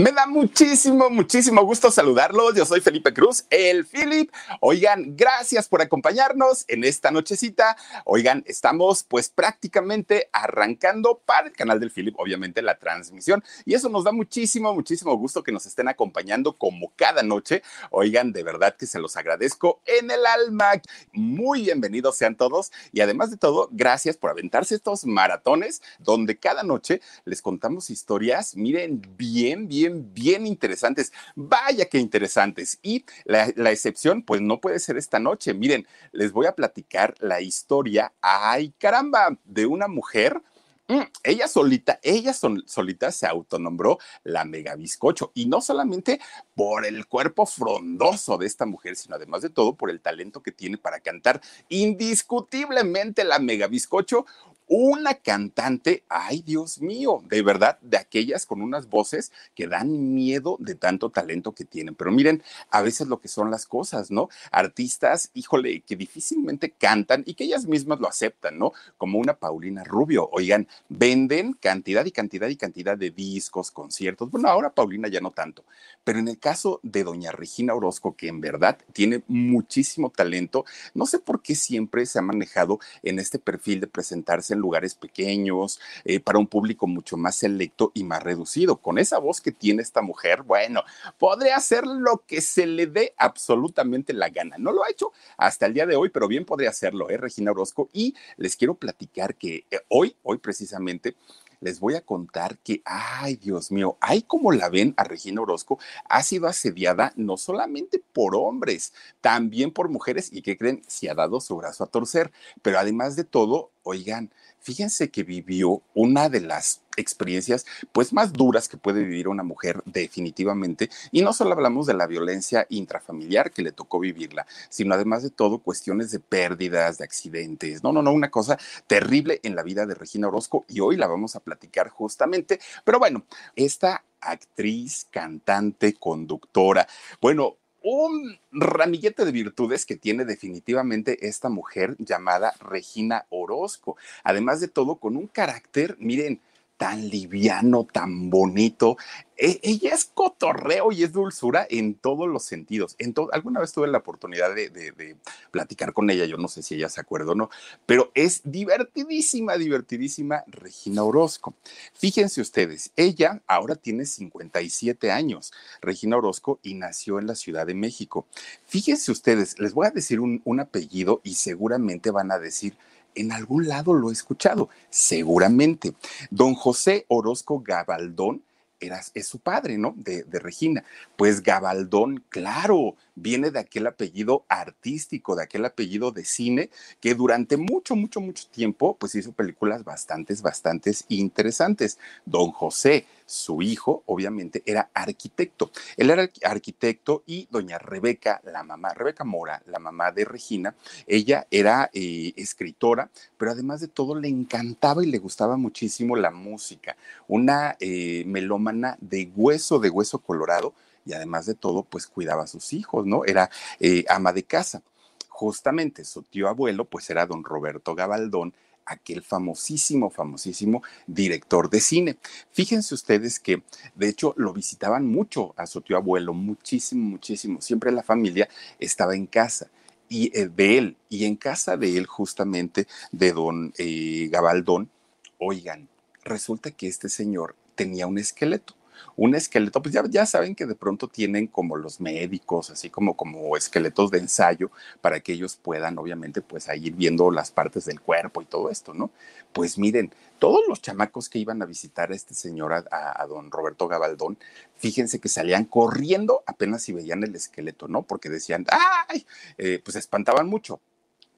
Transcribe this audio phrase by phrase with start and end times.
[0.00, 2.54] Me da muchísimo, muchísimo gusto saludarlos.
[2.54, 4.32] Yo soy Felipe Cruz, el Philip.
[4.62, 7.76] Oigan, gracias por acompañarnos en esta nochecita.
[8.06, 13.44] Oigan, estamos pues prácticamente arrancando para el canal del Philip, obviamente la transmisión.
[13.66, 17.62] Y eso nos da muchísimo, muchísimo gusto que nos estén acompañando como cada noche.
[17.90, 20.80] Oigan, de verdad que se los agradezco en el alma.
[21.12, 22.72] Muy bienvenidos sean todos.
[22.90, 28.56] Y además de todo, gracias por aventarse estos maratones donde cada noche les contamos historias,
[28.56, 31.12] miren, bien, bien bien, interesantes.
[31.34, 32.78] Vaya que interesantes.
[32.82, 35.54] Y la, excepción, pues no puede ser esta noche.
[35.54, 40.42] Miren, les voy a platicar la historia, ay caramba, de una mujer
[40.88, 46.20] mm, ella solita, ella solita se autonombró la mega bizcocho y no solamente
[46.54, 50.52] por el cuerpo frondoso de esta mujer, sino además de todo por el talento que
[50.52, 54.26] tiene para cantar indiscutiblemente la mega bizcocho,
[54.72, 60.56] una cantante, ay Dios mío, de verdad, de aquellas con unas voces que dan miedo
[60.60, 61.96] de tanto talento que tienen.
[61.96, 64.28] Pero miren, a veces lo que son las cosas, ¿no?
[64.52, 68.72] Artistas, híjole, que difícilmente cantan y que ellas mismas lo aceptan, ¿no?
[68.96, 70.28] Como una Paulina Rubio.
[70.30, 74.30] Oigan, venden cantidad y cantidad y cantidad de discos, conciertos.
[74.30, 75.64] Bueno, ahora Paulina ya no tanto.
[76.04, 80.64] Pero en el caso de doña Regina Orozco, que en verdad tiene muchísimo talento,
[80.94, 84.94] no sé por qué siempre se ha manejado en este perfil de presentarse en lugares
[84.94, 88.76] pequeños, eh, para un público mucho más selecto y más reducido.
[88.76, 90.82] Con esa voz que tiene esta mujer, bueno,
[91.18, 94.56] podría hacer lo que se le dé absolutamente la gana.
[94.58, 97.16] No lo ha hecho hasta el día de hoy, pero bien podría hacerlo, ¿eh?
[97.16, 97.88] Regina Orozco.
[97.92, 101.16] Y les quiero platicar que eh, hoy, hoy precisamente,
[101.60, 105.78] les voy a contar que, ay Dios mío, hay como la ven a Regina Orozco,
[106.08, 111.14] ha sido asediada no solamente por hombres, también por mujeres y que creen, se ha
[111.14, 116.40] dado su brazo a torcer, pero además de todo, oigan, fíjense que vivió una de
[116.40, 121.86] las experiencias pues más duras que puede vivir una mujer definitivamente y no solo hablamos
[121.86, 126.98] de la violencia intrafamiliar que le tocó vivirla, sino además de todo cuestiones de pérdidas,
[126.98, 127.82] de accidentes.
[127.82, 131.06] No, no, no, una cosa terrible en la vida de Regina Orozco y hoy la
[131.06, 132.60] vamos a platicar justamente.
[132.84, 133.24] Pero bueno,
[133.56, 136.86] esta actriz, cantante, conductora,
[137.20, 143.96] bueno, un ramillete de virtudes que tiene definitivamente esta mujer llamada Regina Orozco.
[144.22, 146.40] Además de todo, con un carácter, miren,
[146.80, 148.96] tan liviano, tan bonito.
[149.36, 152.96] E, ella es cotorreo y es dulzura en todos los sentidos.
[152.98, 155.14] En alguna vez tuve la oportunidad de,
[155.50, 157.50] platicar con ella, yo no sé si ella se acuerda o no,
[157.84, 161.52] pero es divertidísima, divertidísima Regina Orozco.
[161.92, 165.52] Fíjense ustedes, ella ahora tiene 57 años,
[165.82, 168.24] Regina Orozco, y nació en la Ciudad de México.
[168.66, 172.74] Fíjense ustedes, les voy a decir un, un apellido y seguramente van a decir,
[173.14, 175.94] en algún lado lo he escuchado, seguramente.
[176.30, 178.42] Don José Orozco Gabaldón
[178.80, 179.94] era, es su padre, ¿no?
[179.96, 180.84] De, de, Regina.
[181.16, 186.70] Pues Gabaldón, claro, viene de aquel apellido artístico, de aquel apellido de cine,
[187.00, 191.98] que durante mucho, mucho, mucho tiempo, pues hizo películas bastantes, bastantes interesantes.
[192.24, 195.70] Don José, su hijo, obviamente, era arquitecto.
[195.96, 200.74] Él era arquitecto y doña Rebeca, la mamá, Rebeca Mora, la mamá de Regina,
[201.06, 206.30] ella era eh, escritora, pero además de todo le encantaba y le gustaba muchísimo la
[206.30, 206.96] música.
[207.28, 212.46] Una eh, melómana de hueso, de hueso colorado, y además de todo, pues cuidaba a
[212.46, 213.24] sus hijos, ¿no?
[213.24, 214.82] Era eh, ama de casa.
[215.28, 222.18] Justamente su tío abuelo, pues era don Roberto Gabaldón, aquel famosísimo, famosísimo director de cine.
[222.50, 223.62] Fíjense ustedes que,
[223.94, 227.60] de hecho, lo visitaban mucho a su tío abuelo, muchísimo, muchísimo.
[227.60, 229.70] Siempre la familia estaba en casa
[230.08, 234.90] y eh, de él, y en casa de él justamente, de don eh, Gabaldón,
[235.38, 235.88] oigan,
[236.24, 238.74] resulta que este señor tenía un esqueleto
[239.16, 243.16] un esqueleto, pues ya, ya saben que de pronto tienen como los médicos, así como,
[243.16, 248.00] como esqueletos de ensayo para que ellos puedan, obviamente, pues ir viendo las partes del
[248.00, 249.10] cuerpo y todo esto, ¿no?
[249.52, 253.88] Pues miren, todos los chamacos que iban a visitar a este señor, a, don Roberto
[253.88, 254.38] Gabaldón,
[254.76, 258.02] fíjense que salían corriendo apenas si veían el esqueleto, ¿no?
[258.02, 259.26] Porque decían, ¡ay!
[259.58, 260.80] Eh, pues espantaban mucho.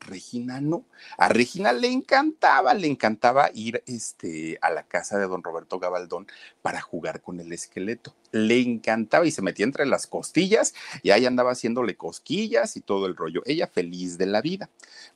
[0.02, 0.84] Regina no.
[1.16, 6.26] A Regina le encantaba, le encantaba ir este, a la casa de don Roberto Gabaldón
[6.60, 8.14] para jugar con el esqueleto.
[8.30, 13.06] Le encantaba y se metía entre las costillas y ahí andaba haciéndole cosquillas y todo
[13.06, 13.42] el rollo.
[13.46, 14.68] Ella feliz de la vida.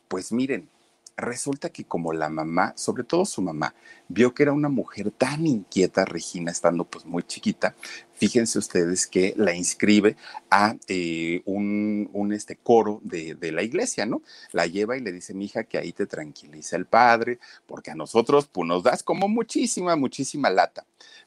[0.09, 0.69] Pues miren,
[1.17, 3.75] resulta que como la mamá, sobre todo su mamá,
[4.09, 7.75] vio que era una mujer tan inquieta, Regina, estando pues muy chiquita,
[8.17, 10.17] fíjense ustedes que la inscribe
[10.51, 14.23] a eh, un, este coro de, de, la iglesia, ¿no?
[14.53, 17.95] La lleva y le dice, mi hija, que ahí te tranquiliza el padre, porque a
[17.95, 20.85] nosotros pues, nos das como muchísima, muchísima lata.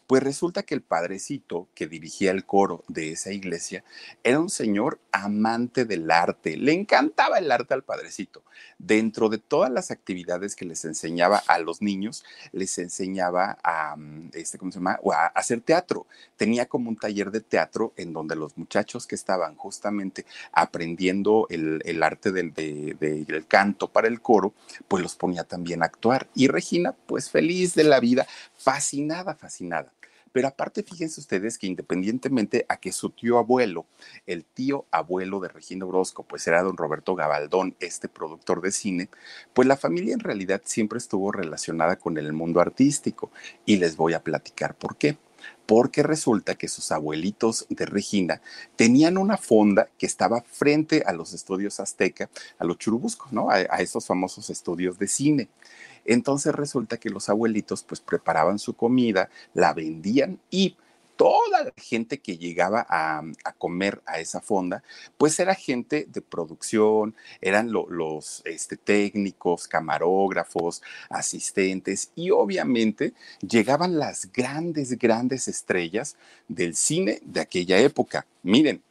[0.10, 3.84] Pues resulta que el padrecito que dirigía el coro de esa iglesia
[4.24, 6.58] era un señor amante del arte.
[6.58, 8.42] Le encantaba el arte al padrecito.
[8.80, 14.32] Dentro de todas las actividades que les enseñaba a los niños, les enseñaba a, mm,
[14.34, 15.00] este, ¿cómo se llama?
[15.14, 16.08] a hacer teatro.
[16.38, 21.82] Tenía como un taller de teatro en donde los muchachos que estaban justamente aprendiendo el,
[21.86, 24.54] el arte del, de, de, del canto para el coro,
[24.88, 26.30] pues los ponía también a actuar.
[26.36, 29.92] Y Regina, pues feliz de la vida, fascinada, fascinada.
[30.32, 33.86] Pero aparte, fíjense ustedes que independientemente a que su tío abuelo,
[34.28, 39.10] el tío abuelo de Regina Orozco, pues era don Roberto Gabaldón, este productor de cine,
[39.54, 43.32] pues la familia en realidad siempre estuvo relacionada con el mundo artístico.
[43.66, 45.18] Y les voy a platicar por qué
[45.70, 48.42] porque resulta que sus abuelitos de Regina
[48.76, 52.28] tenían una fonda que estaba frente a los estudios Azteca,
[52.58, 53.52] a los Churubuscos, ¿no?
[53.52, 55.48] A, esos famosos estudios de cine.
[56.06, 60.76] Entonces resulta que los abuelitos pues preparaban su comida, la vendían y
[61.20, 64.84] toda la gente que llegaba a, a, comer a esa fonda,
[65.18, 74.00] pues era gente de producción, eran lo, los este, técnicos, camarógrafos, asistentes y obviamente llegaban
[74.00, 76.16] las grandes, grandes estrellas
[76.48, 78.26] del cine de aquella época.
[78.42, 78.82] Miren,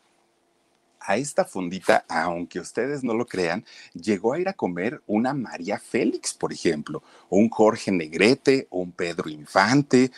[1.01, 3.65] a esta fundita, aunque ustedes no lo crean,
[3.95, 9.31] llegó a ir a comer una María Félix, por ejemplo, un Jorge Negrete, un Pedro
[9.31, 10.11] Infante.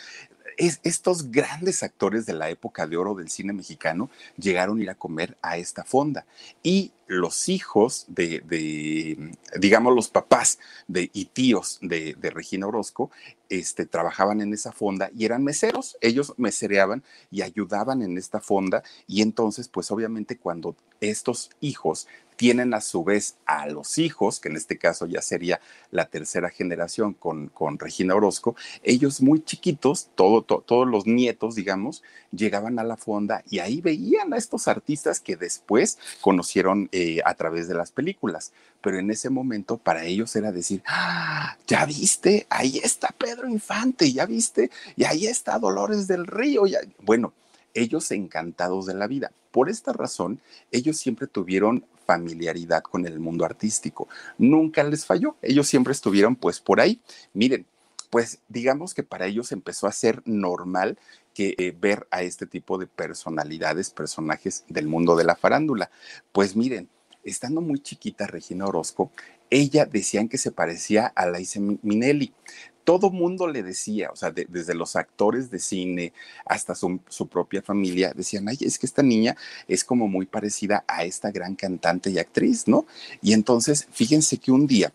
[0.57, 4.89] Es, estos grandes actores de la época de oro del cine mexicano llegaron a ir
[4.89, 6.25] a comer a esta fonda.
[6.63, 13.11] Y los hijos de, digamos, los papás de, y tíos de, de, Regina Orozco,
[13.49, 15.97] este, trabajaban en esa fonda y eran meseros.
[15.99, 18.81] Ellos mesereaban y ayudaban en esta fonda.
[19.07, 22.07] Y entonces, pues obviamente cuando estos hijos
[22.41, 25.61] tienen a su vez a los hijos, que en este caso ya sería
[25.91, 31.53] la tercera generación con, con Regina Orozco, ellos muy chiquitos, todo, to, todos los nietos,
[31.53, 32.01] digamos,
[32.31, 37.35] llegaban a la fonda y ahí veían a estos artistas que después conocieron eh, a
[37.35, 38.53] través de las películas.
[38.81, 44.11] Pero en ese momento para ellos era decir, ah, ya viste, ahí está Pedro Infante,
[44.11, 46.65] ya viste, y ahí está Dolores del Río.
[46.65, 46.79] Ya...
[47.03, 47.33] Bueno,
[47.73, 49.31] ellos encantados de la vida.
[49.51, 50.39] Por esta razón,
[50.71, 54.07] ellos siempre tuvieron familiaridad con el mundo artístico.
[54.37, 55.35] Nunca les falló.
[55.41, 56.99] Ellos siempre estuvieron pues por ahí.
[57.33, 57.65] Miren,
[58.09, 60.97] pues digamos que para ellos empezó a ser normal
[61.33, 65.89] que eh, ver a este tipo de personalidades, personajes del mundo de la farándula.
[66.33, 66.89] Pues miren,
[67.23, 69.11] estando muy chiquita Regina Orozco,
[69.49, 72.33] ella decían que se parecía a Laisa Minelli.
[72.83, 76.13] Todo mundo le decía, o sea, de, desde los actores de cine
[76.45, 79.35] hasta su, su, propia familia, decían, ay, es que esta niña
[79.67, 82.85] es como muy parecida a esta gran cantante y actriz, ¿no?
[83.21, 84.93] Y entonces, fíjense que un día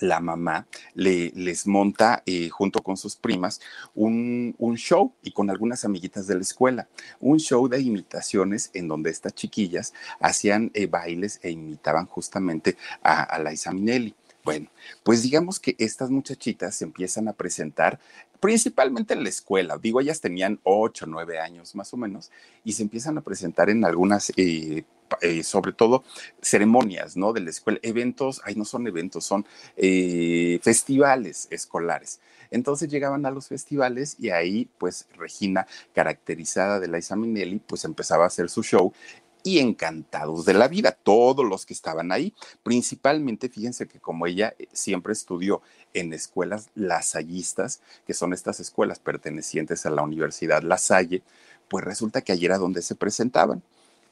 [0.00, 3.60] la mamá le, les monta eh, junto con sus primas
[3.94, 6.88] un, un, show y con algunas amiguitas de la escuela,
[7.20, 13.22] un show de imitaciones en donde estas chiquillas hacían eh, bailes e imitaban justamente a,
[13.22, 14.14] a Liza Minnelli.
[14.48, 14.70] Bueno,
[15.02, 18.00] pues digamos que estas muchachitas se empiezan a presentar
[18.40, 19.76] principalmente en la escuela.
[19.76, 22.30] Digo, ellas tenían ocho, nueve años más o menos
[22.64, 24.84] y se empiezan a presentar en algunas eh,
[25.20, 26.02] eh, sobre todo
[26.40, 27.34] ceremonias, ¿no?
[27.34, 29.44] De la escuela, eventos, ay, no son eventos, son
[29.76, 32.18] eh, festivales escolares.
[32.50, 38.24] Entonces llegaban a los festivales y ahí, pues, Regina, caracterizada de Liza Minnelli, pues empezaba
[38.24, 38.94] a hacer su show
[39.42, 42.34] y encantados de la vida, todos los que estaban ahí.
[42.62, 45.62] Principalmente, fíjense que como ella eh, siempre estudió
[45.94, 51.22] en escuelas lasallistas, que son estas escuelas pertenecientes a la Universidad La Salle,
[51.68, 53.62] pues resulta que ayer era donde se presentaban.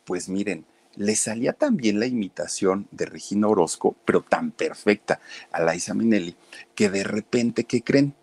[0.04, 0.64] Pues miren,
[0.96, 5.20] le salía también la imitación de Regina Orozco, pero tan perfecta
[5.52, 6.36] a Laisa Minelli,
[6.74, 8.14] que de repente, ¿qué creen?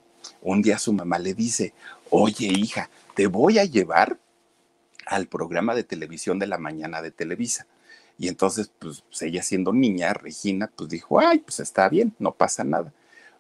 [0.42, 1.74] Un día su mamá le dice,
[2.10, 4.18] oye hija, te voy a llevar
[5.06, 7.68] al programa de televisión de la mañana de Televisa.
[8.18, 12.64] Y entonces, pues ella siendo niña, Regina, pues dijo, ay, pues está bien, no pasa
[12.64, 12.94] nada.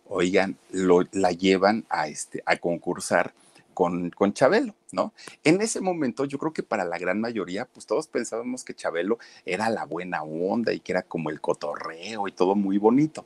[0.08, 3.34] Oigan, lo, la llevan a, este, a concursar
[3.74, 5.13] con, con Chabelo, ¿no?
[5.43, 9.17] En ese momento yo creo que para la gran mayoría, pues todos pensábamos que Chabelo
[9.46, 13.25] era la buena onda y que era como el cotorreo y todo muy bonito.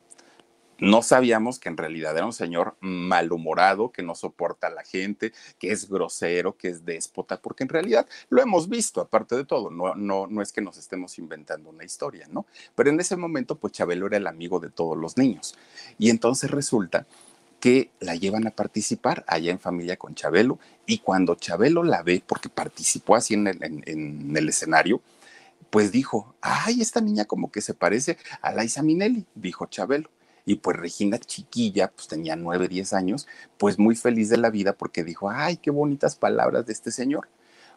[0.80, 5.34] No sabíamos que en realidad era un señor malhumorado, que no soporta a la gente,
[5.58, 9.72] que es grosero, que es déspota, porque en realidad lo hemos visto, aparte de todo,
[9.72, 12.46] no, no, no es que nos estemos inventando una historia, ¿no?
[12.76, 15.56] Pero en ese momento, pues Chabelo era el amigo de todos los niños.
[15.98, 17.08] Y entonces resulta
[17.60, 22.24] que la llevan a participar allá en familia con Chabelo y cuando Chabelo la ve,
[22.26, 25.02] porque participó así en el, escenario,
[25.70, 30.10] pues dijo, ay, esta niña como que se parece a Laisa Minelli, dijo Chabelo.
[30.48, 33.28] Y pues Regina chiquilla, pues tenía nueve, diez años,
[33.58, 37.28] pues muy feliz de la vida porque dijo, ay, qué bonitas palabras de este señor.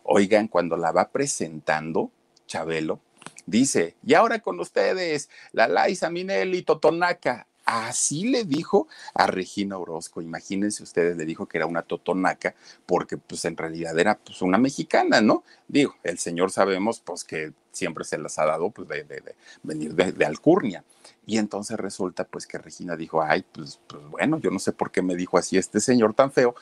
[0.05, 2.13] Oigan, cuando la va presentando,
[2.47, 3.01] Chabelo,
[3.45, 7.49] dice, y ahora con ustedes, la Laisa Minelli Totonaca.
[7.71, 10.21] Así le dijo a Regina Orozco.
[10.21, 14.59] Imagínense ustedes, le dijo que era una totonaca, porque pues en realidad era pues una
[14.59, 15.45] mexicana, ¿no?
[15.69, 19.37] Digo, el señor sabemos pues que siempre se las ha dado pues de, de, de
[19.63, 20.83] venir de, Alcurnia.
[21.27, 24.91] Y entonces resulta pues que Regina dijo, ay, pues, pues bueno, yo no sé por
[24.91, 26.57] qué me dijo así este señor tan feo,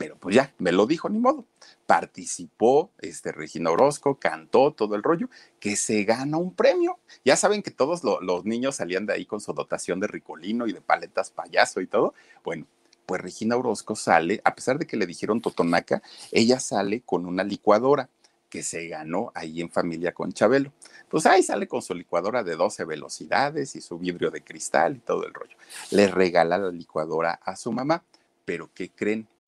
[0.00, 1.44] pero pues ya, me lo dijo, ni modo.
[1.84, 5.28] Participó este, Regina Orozco, cantó todo el rollo,
[5.58, 6.98] que se gana un premio.
[7.22, 10.72] Ya saben que todos los niños salían de ahí con su dotación de ricolino y
[10.72, 12.14] de paletas payaso y todo.
[12.42, 12.64] Bueno,
[13.04, 16.00] pues Regina Orozco sale, a pesar de que le dijeron Totonaca,
[16.32, 18.08] ella sale con una licuadora
[18.48, 20.72] que se ganó ahí en familia con Chabelo.
[21.10, 25.00] Pues ahí sale con su licuadora de 12 velocidades y su vidrio de cristal y
[25.00, 25.58] todo el rollo.
[25.90, 28.02] Le regala la licuadora a su mamá,
[28.46, 29.28] pero ¿qué creen?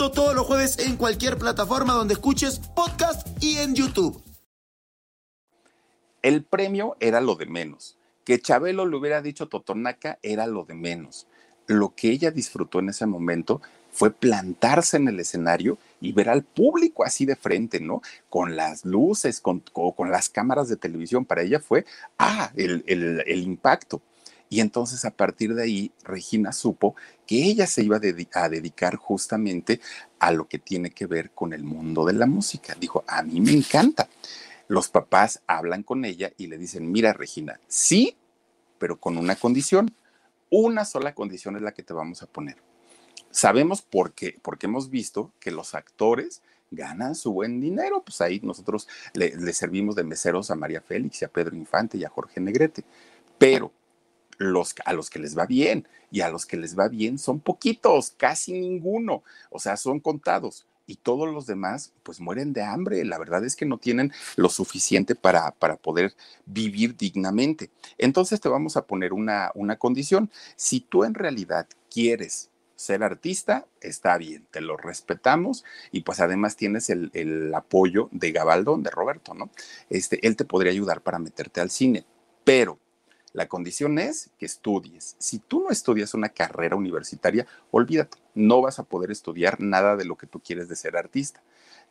[0.00, 4.22] Todos los jueves en cualquier plataforma donde escuches podcast y en YouTube.
[6.22, 7.98] El premio era lo de menos.
[8.24, 11.26] Que Chabelo le hubiera dicho Totonaca era lo de menos.
[11.66, 13.60] Lo que ella disfrutó en ese momento
[13.92, 18.00] fue plantarse en el escenario y ver al público así de frente, ¿no?
[18.30, 21.26] Con las luces, con, con las cámaras de televisión.
[21.26, 21.84] Para ella fue,
[22.18, 24.00] ah, el, el impacto.
[24.52, 29.80] Y entonces a partir de ahí, Regina supo que ella se iba a, dedicar justamente
[30.18, 32.76] a lo que tiene que ver con el mundo de la música.
[32.78, 34.08] Dijo, a mí me encanta.
[34.66, 38.16] Los papás hablan con ella y le dicen, mira Regina, sí,
[38.78, 39.94] pero con una condición.
[40.50, 42.56] Una sola condición es la que te vamos a poner.
[43.30, 46.42] Sabemos por qué, porque hemos visto que los actores
[46.72, 48.02] ganan su buen dinero.
[48.02, 51.98] Pues ahí nosotros le, le servimos de meseros a María Félix y a Pedro Infante
[51.98, 52.82] y a Jorge Negrete.
[53.38, 53.72] Pero
[54.84, 58.14] a los que les va bien y a los que les va bien son poquitos,
[58.16, 60.66] casi ninguno, o sea, son contados.
[60.86, 63.04] Y todos los demás, pues mueren de hambre.
[63.04, 66.14] La verdad es que no tienen lo suficiente para, para poder
[66.46, 67.70] vivir dignamente.
[67.96, 70.32] Entonces te vamos a poner una, una condición.
[70.56, 76.56] Si tú en realidad quieres ser artista, está bien, te lo respetamos y pues además
[76.56, 79.50] tienes el, el, apoyo de Gabaldón, de Roberto, ¿no?
[79.90, 82.04] Este, él te podría ayudar para meterte al cine,
[82.42, 82.78] pero
[83.32, 85.16] la condición es que estudies.
[85.18, 90.04] Si tú no estudias una carrera universitaria, olvídate, no vas a poder estudiar nada de
[90.04, 91.42] lo que tú quieres de ser artista.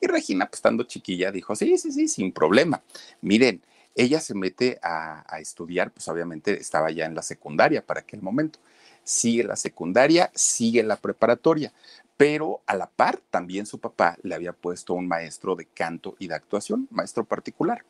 [0.01, 2.81] Y Regina, pues estando chiquilla, dijo, sí, sí, sí, sin problema.
[3.21, 3.61] Miren,
[3.95, 8.21] ella se mete a, a estudiar, pues obviamente estaba ya en la secundaria para aquel
[8.21, 8.59] momento.
[9.03, 11.73] Sigue la secundaria, sigue la preparatoria,
[12.15, 16.27] pero a la par también su papá le había puesto un maestro de canto y
[16.27, 17.83] de actuación, maestro particular.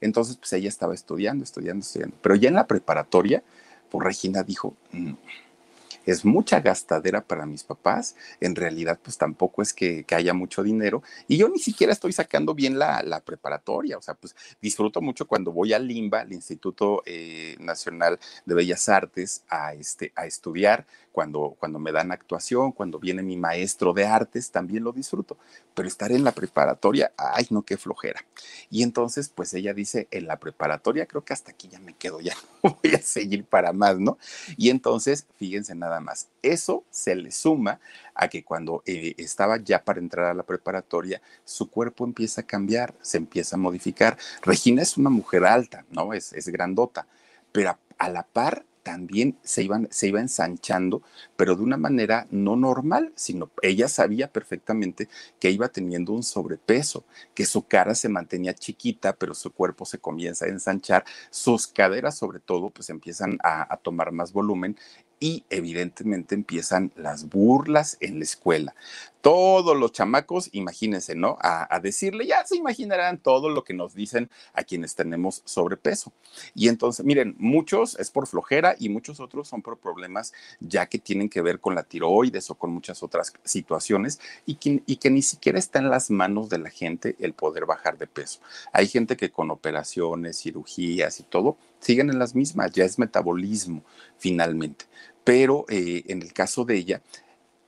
[0.00, 2.16] Entonces, pues ella estaba estudiando, estudiando, estudiando.
[2.22, 3.42] Pero ya en la preparatoria,
[3.90, 5.12] pues Regina dijo, mm,
[6.06, 8.16] es mucha gastadera para mis papás.
[8.40, 11.02] En realidad, pues tampoco es que, haya mucho dinero.
[11.28, 13.98] Y yo ni siquiera estoy sacando bien la, preparatoria.
[13.98, 18.88] O sea, pues disfruto mucho cuando voy al LIMBA, al Instituto eh, Nacional de Bellas
[18.88, 20.86] Artes, a, este, a estudiar.
[21.14, 25.38] Cuando, cuando me dan actuación, cuando viene mi maestro de artes, también lo disfruto.
[25.72, 28.24] Pero estar en la preparatoria, ay, no, qué flojera.
[28.68, 32.20] Y entonces, pues ella dice, en la preparatoria creo que hasta aquí ya me quedo,
[32.20, 34.18] ya no voy a seguir para más, ¿no?
[34.56, 36.26] Y entonces, fíjense nada más.
[36.42, 37.78] Eso se le suma
[38.16, 42.46] a que cuando eh, estaba ya para entrar a la preparatoria, su cuerpo empieza a
[42.46, 44.18] cambiar, se empieza a modificar.
[44.42, 46.12] Regina es una mujer alta, ¿no?
[46.12, 47.06] Es, es grandota,
[47.52, 51.02] pero a la par también se, iban, se iba ensanchando,
[51.36, 55.08] pero de una manera no normal, sino ella sabía perfectamente
[55.40, 59.98] que iba teniendo un sobrepeso, que su cara se mantenía chiquita, pero su cuerpo se
[59.98, 64.76] comienza a ensanchar, sus caderas sobre todo pues empiezan a, a tomar más volumen
[65.18, 68.74] y evidentemente empiezan las burlas en la escuela.
[69.24, 71.38] Todos los chamacos, imagínense, ¿no?
[71.40, 76.12] A, decirle, ya se imaginarán todo lo que nos dicen a quienes tenemos sobrepeso.
[76.54, 80.98] Y entonces, miren, muchos es por flojera y muchos otros son por problemas ya que
[80.98, 85.58] tienen que ver con la tiroides o con muchas otras situaciones y que, ni siquiera
[85.58, 88.40] está en las manos de la gente el poder bajar de peso.
[88.74, 93.84] Hay gente que con operaciones, cirugías y todo, siguen en las mismas, ya es metabolismo
[94.18, 94.84] finalmente.
[95.24, 97.00] Pero eh, en el caso de ella,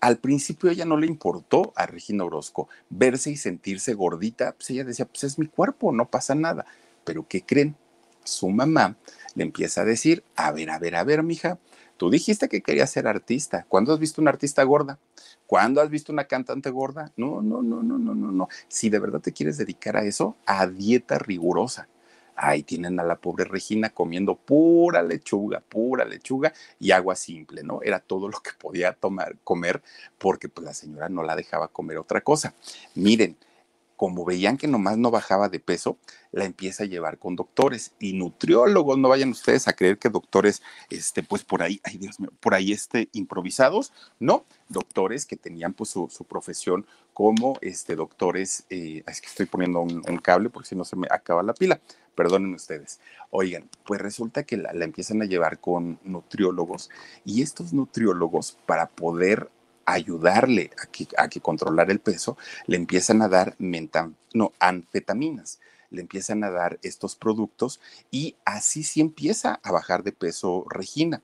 [0.00, 4.84] al principio ella no le importó a Regina Orozco verse y sentirse gordita, pues ella
[4.84, 6.66] decía, pues es mi cuerpo, no pasa nada.
[7.04, 7.76] Pero ¿qué creen?
[8.24, 8.96] Su mamá
[9.34, 11.58] le empieza a decir, a ver, a ver, a ver, mija,
[11.96, 13.64] tú dijiste que querías ser artista.
[13.68, 14.98] ¿Cuándo has visto una artista gorda?
[15.46, 17.12] ¿Cuándo has visto una cantante gorda?
[17.16, 18.48] No, no, no, no, no, no, no.
[18.68, 21.88] Si de verdad te quieres dedicar a eso, a dieta rigurosa.
[22.36, 27.80] Ahí tienen a la pobre Regina comiendo pura lechuga, pura lechuga y agua simple, ¿no?
[27.82, 29.82] Era todo lo que podía tomar, comer,
[30.18, 32.54] porque pues la señora no la dejaba comer otra cosa.
[32.94, 33.36] Miren,
[33.96, 35.98] como veían que nomás no bajaba de peso,
[36.30, 38.98] la empieza a llevar con doctores y nutriólogos.
[38.98, 42.54] No vayan ustedes a creer que doctores, este, pues por ahí, ay Dios mío, por
[42.54, 49.20] ahí este, improvisados, no, doctores que tenían pues su, profesión como este, doctores, eh, es
[49.20, 51.80] que estoy poniendo un, cable porque si no se me acaba la pila,
[52.14, 53.00] perdonen ustedes.
[53.30, 56.90] Oigan, pues resulta que la, la empiezan a llevar con nutriólogos
[57.24, 59.50] y estos nutriólogos para poder
[59.86, 66.02] ayudarle a que, a que controlar el peso, le empiezan a dar no, anfetaminas, le
[66.02, 71.22] empiezan a dar estos productos y así sí empieza a bajar de peso Regina.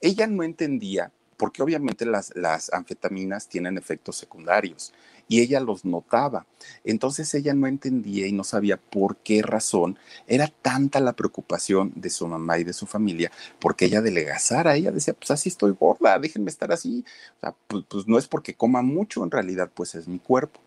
[0.00, 4.92] Ella no entendía, porque obviamente las, las anfetaminas tienen efectos secundarios
[5.30, 6.44] y ella los notaba.
[6.82, 9.96] Entonces ella no entendía y no sabía por qué razón
[10.26, 14.90] era tanta la preocupación de su mamá y de su familia, porque ella delegazara, ella
[14.90, 17.04] decía, pues así estoy gorda, déjenme estar así.
[17.36, 20.60] O sea, pues, pues no es porque coma mucho, en realidad pues es mi cuerpo.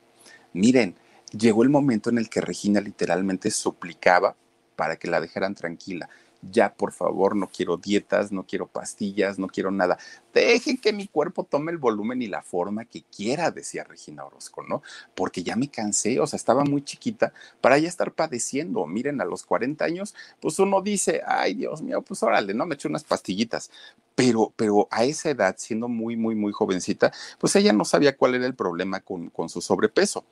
[0.54, 0.96] Miren,
[1.38, 4.38] llegó el momento en el que Regina literalmente suplicaba
[4.78, 6.10] para que la dejaran tranquila
[6.52, 9.98] ya por favor, no quiero dietas, no quiero pastillas, no quiero nada.
[10.34, 14.64] Dejen que mi cuerpo tome el volumen y la forma que quiera, decía Regina Orozco,
[14.64, 14.82] ¿no?
[15.16, 18.86] Porque ya me cansé, o sea, estaba muy chiquita para ya estar padeciendo.
[18.86, 22.76] Miren, a los 40 años, pues uno dice, ay Dios mío, pues órale, no me
[22.76, 23.72] eché unas pastillitas.
[24.16, 28.36] Pero, pero a esa edad, siendo muy, muy, muy jovencita, pues ella no sabía cuál
[28.36, 30.26] era el problema con, con su sobrepeso.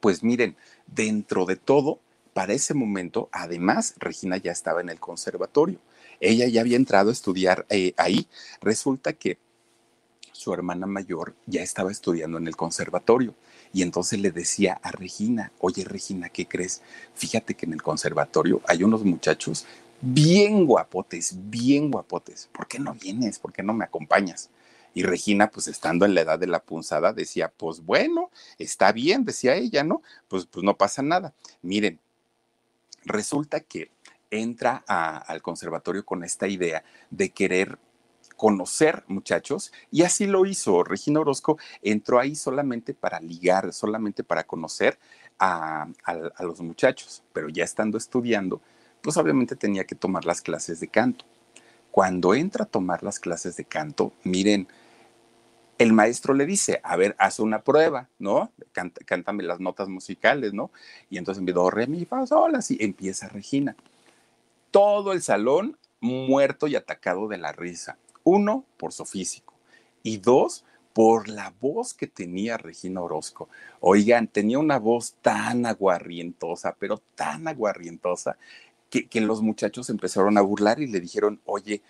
[0.00, 2.00] Pues miren, dentro de todo,
[2.40, 5.78] para ese momento, además, Regina ya estaba en el conservatorio.
[6.20, 8.28] Ella ya había entrado a estudiar eh, ahí.
[8.62, 9.36] Resulta que
[10.32, 13.34] su hermana mayor ya estaba estudiando en el conservatorio.
[13.74, 16.80] Y entonces le decía a Regina, oye Regina, ¿qué crees?
[17.12, 19.66] Fíjate que en el conservatorio hay unos muchachos
[20.00, 22.48] bien guapotes, bien guapotes.
[22.54, 23.38] ¿Por qué no vienes?
[23.38, 24.48] ¿Por qué no me acompañas?
[24.94, 29.26] Y Regina, pues estando en la edad de la punzada, decía, pues bueno, está bien,
[29.26, 30.00] decía ella, ¿no?
[30.26, 31.34] Pues, pues no pasa nada.
[31.60, 32.00] Miren,
[33.04, 33.90] Resulta que
[34.30, 37.78] entra al conservatorio con esta idea de querer
[38.36, 40.82] conocer muchachos y así lo hizo.
[40.82, 44.98] Regina Orozco entró ahí solamente para ligar, solamente para conocer
[45.38, 48.60] a, a, los muchachos, pero ya estando estudiando,
[49.02, 51.24] pues obviamente tenía que tomar las clases de canto.
[51.90, 54.68] Cuando entra a tomar las clases de canto, miren,
[55.80, 58.52] el maestro le dice, a ver, haz una prueba, ¿no?
[59.06, 60.70] cántame las notas musicales, ¿no?
[61.08, 63.74] Y entonces me re, mi, fa, sol, así empieza Regina.
[64.70, 67.96] Todo el salón muerto y atacado de la risa.
[68.24, 69.54] Uno, por su físico.
[70.02, 73.48] Y dos, por la voz que tenía Regina Orozco.
[73.80, 78.36] Oigan, tenía una voz tan aguarrientosa, pero tan aguarrientosa,
[78.90, 81.80] que, que los muchachos empezaron a burlar y le dijeron, oye,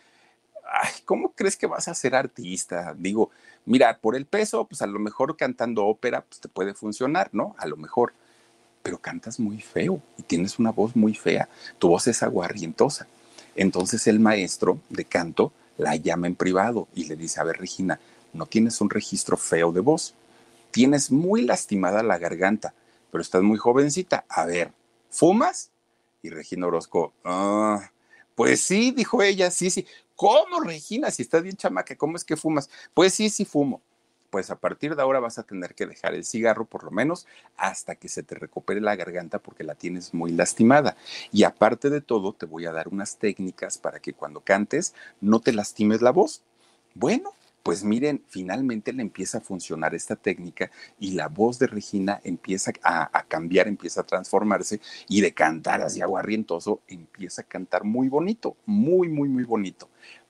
[0.71, 2.95] ay, ¿cómo crees que vas a ser artista?
[2.97, 3.31] Digo,
[3.67, 7.55] mira, por el peso, pues a lo mejor cantando ópera, pues te puede funcionar, ¿no?
[7.59, 8.13] A lo mejor,
[8.83, 13.09] pero cantas muy feo y tienes una voz muy fea, tu voz es aguarrientosa.
[13.57, 17.99] Entonces el maestro de canto la llama en privado y le dice, a ver, Regina,
[18.33, 20.15] no tienes un registro feo de voz,
[20.71, 22.75] tienes muy lastimada la garganta,
[23.11, 24.73] pero estás muy jovencita, a ver,
[25.11, 25.71] ¿fumas?
[26.23, 27.91] Y Regina Orozco, ah,
[28.35, 29.87] pues sí, dijo ella, sí, sí.
[30.21, 31.11] ¿Cómo, Regina?
[31.11, 32.69] Si estás bien chamaca, ¿cómo es que fumas?
[32.93, 33.81] Pues sí, sí fumo.
[34.29, 37.27] Pues a partir de ahora vas a tener que dejar el cigarro por lo menos
[37.57, 40.95] hasta que se te recupere la garganta porque la tienes muy lastimada.
[41.33, 45.41] Y aparte de todo, te voy a dar unas técnicas para que cuando cantes no
[45.41, 46.43] te lastimes la voz.
[46.93, 52.21] Bueno, pues miren, finalmente le empieza a funcionar esta técnica y la voz de Regina
[52.25, 58.09] empieza a, cambiar, empieza a transformarse y de cantar así aguarrientoso empieza a cantar muy
[58.09, 59.89] bonito, muy, muy, muy bonito.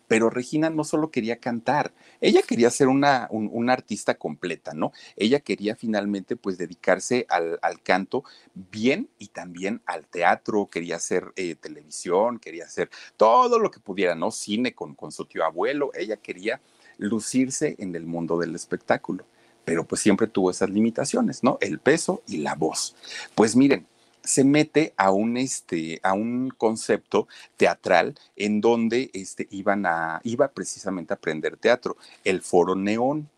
[0.09, 4.91] Pero Regina no solo quería cantar, ella quería ser una, una artista completa, ¿no?
[5.15, 11.55] Ella quería finalmente pues dedicarse al, canto bien y también al teatro, quería hacer eh,
[11.55, 14.33] televisión, quería hacer todo lo que pudiera, ¿no?
[14.33, 16.61] Cine con, con su tío abuelo, ella quería
[17.01, 19.25] lucirse en el mundo del espectáculo,
[19.65, 21.59] pero pues siempre tuvo esas limitaciones, ¿no?
[21.61, 22.95] El peso y la voz.
[23.35, 23.87] Pues miren,
[24.23, 30.49] se mete a un, este, a un concepto teatral en donde este, iban a, iba
[30.49, 33.29] precisamente a aprender teatro, el Foro Neón.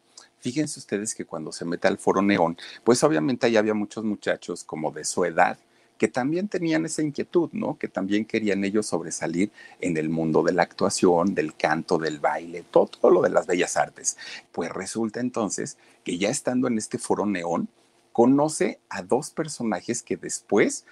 [0.40, 4.64] Fíjense ustedes que cuando se mete al Foro Neón, pues obviamente ahí había muchos muchachos
[4.64, 5.56] como de su edad
[6.02, 7.78] que también tenían esa inquietud, ¿no?
[7.78, 12.64] Que también querían ellos sobresalir en el mundo de la actuación, del canto, del baile,
[12.68, 14.16] todo, lo de las bellas artes.
[14.50, 17.68] Pues resulta entonces que ya estando en este foro neón,
[18.10, 20.86] conoce a dos personajes que después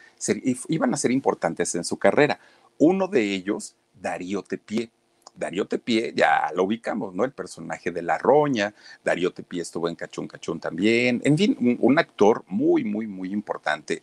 [0.68, 2.38] iban a ser importantes en su carrera.
[2.79, 4.92] Uno de ellos, Darío Tepié.
[5.35, 7.25] Darío Tepié, ya lo ubicamos, ¿no?
[7.25, 11.77] El personaje de La Roña, Darío Tepié estuvo en Cachón Cachón también, en fin, un,
[11.81, 14.03] un actor muy, muy, muy importante.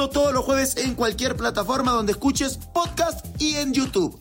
[0.09, 4.19] todos los jueves en cualquier plataforma donde escuches podcast y en YouTube.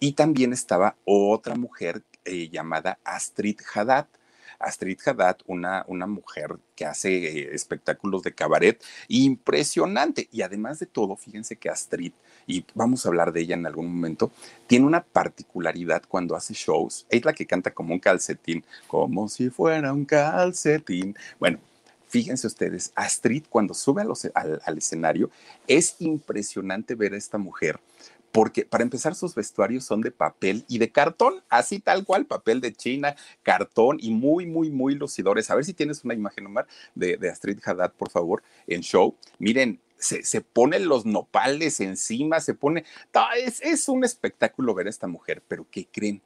[0.00, 4.06] Y también estaba otra mujer eh, llamada Astrid Haddad.
[4.58, 10.28] Astrid Haddad, una, una mujer que hace eh, espectáculos de cabaret impresionante.
[10.30, 12.12] Y además de todo, fíjense que Astrid,
[12.46, 14.30] y vamos a hablar de ella en algún momento,
[14.66, 17.06] tiene una particularidad cuando hace shows.
[17.08, 21.16] Es la que canta como un calcetín, como si fuera un calcetín.
[21.38, 21.60] Bueno,
[22.14, 25.32] Fíjense ustedes, Astrid cuando sube al, escenario,
[25.66, 27.80] es impresionante ver a esta mujer
[28.30, 32.60] porque para empezar sus vestuarios son de papel y de cartón, así tal cual, papel
[32.60, 35.50] de China, cartón y muy, muy, muy lucidores.
[35.50, 39.16] A ver si tienes una imagen, Omar, de, Astrid Haddad, por favor, en show.
[39.40, 42.84] Miren, se, se ponen los nopales encima, se pone...
[43.36, 46.22] Es, es un espectáculo ver a esta mujer, pero ¿qué creen?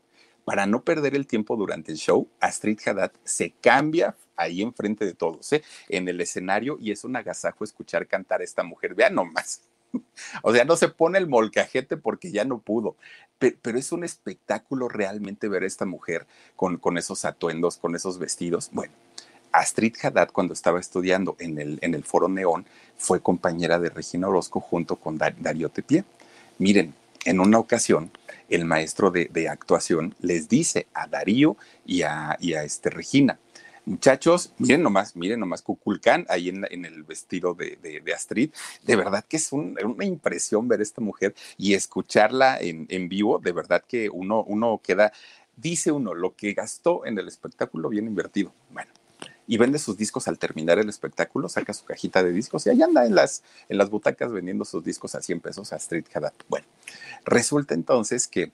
[0.48, 5.12] Para no perder el tiempo durante el show, Astrid Haddad se cambia ahí enfrente de
[5.12, 5.62] todos, ¿eh?
[5.90, 8.94] en el escenario, y es un agasajo escuchar cantar a esta mujer.
[8.94, 9.60] Vean nomás.
[10.42, 12.96] O sea, no se pone el molcajete porque ya no pudo,
[13.38, 18.18] pero, es un espectáculo realmente ver a esta mujer con, con esos atuendos, con esos
[18.18, 18.70] vestidos.
[18.72, 18.94] Bueno,
[19.52, 22.64] Astrid Haddad, cuando estaba estudiando en el, en el Foro Neón,
[22.96, 26.04] fue compañera de Regina Orozco junto con Darío Tepié.
[26.58, 28.10] Miren, en una ocasión,
[28.48, 33.38] el maestro de, actuación les dice a Darío y a, este Regina,
[33.84, 38.50] Muchachos, miren nomás, miren nomás Cuculcán ahí en, el vestido de, Astrid.
[38.84, 43.38] De verdad que es una impresión ver a esta mujer y escucharla en, vivo.
[43.38, 45.10] De verdad que uno, uno queda,
[45.56, 48.52] dice uno, lo que gastó en el espectáculo bien invertido.
[48.70, 48.92] Bueno,
[49.48, 52.82] y vende sus discos al terminar el espectáculo, saca su cajita de discos y ahí
[52.82, 56.34] anda en las, en las butacas vendiendo sus discos a 100 pesos a Astrid Haddad.
[56.48, 56.66] Bueno,
[57.24, 58.52] resulta entonces que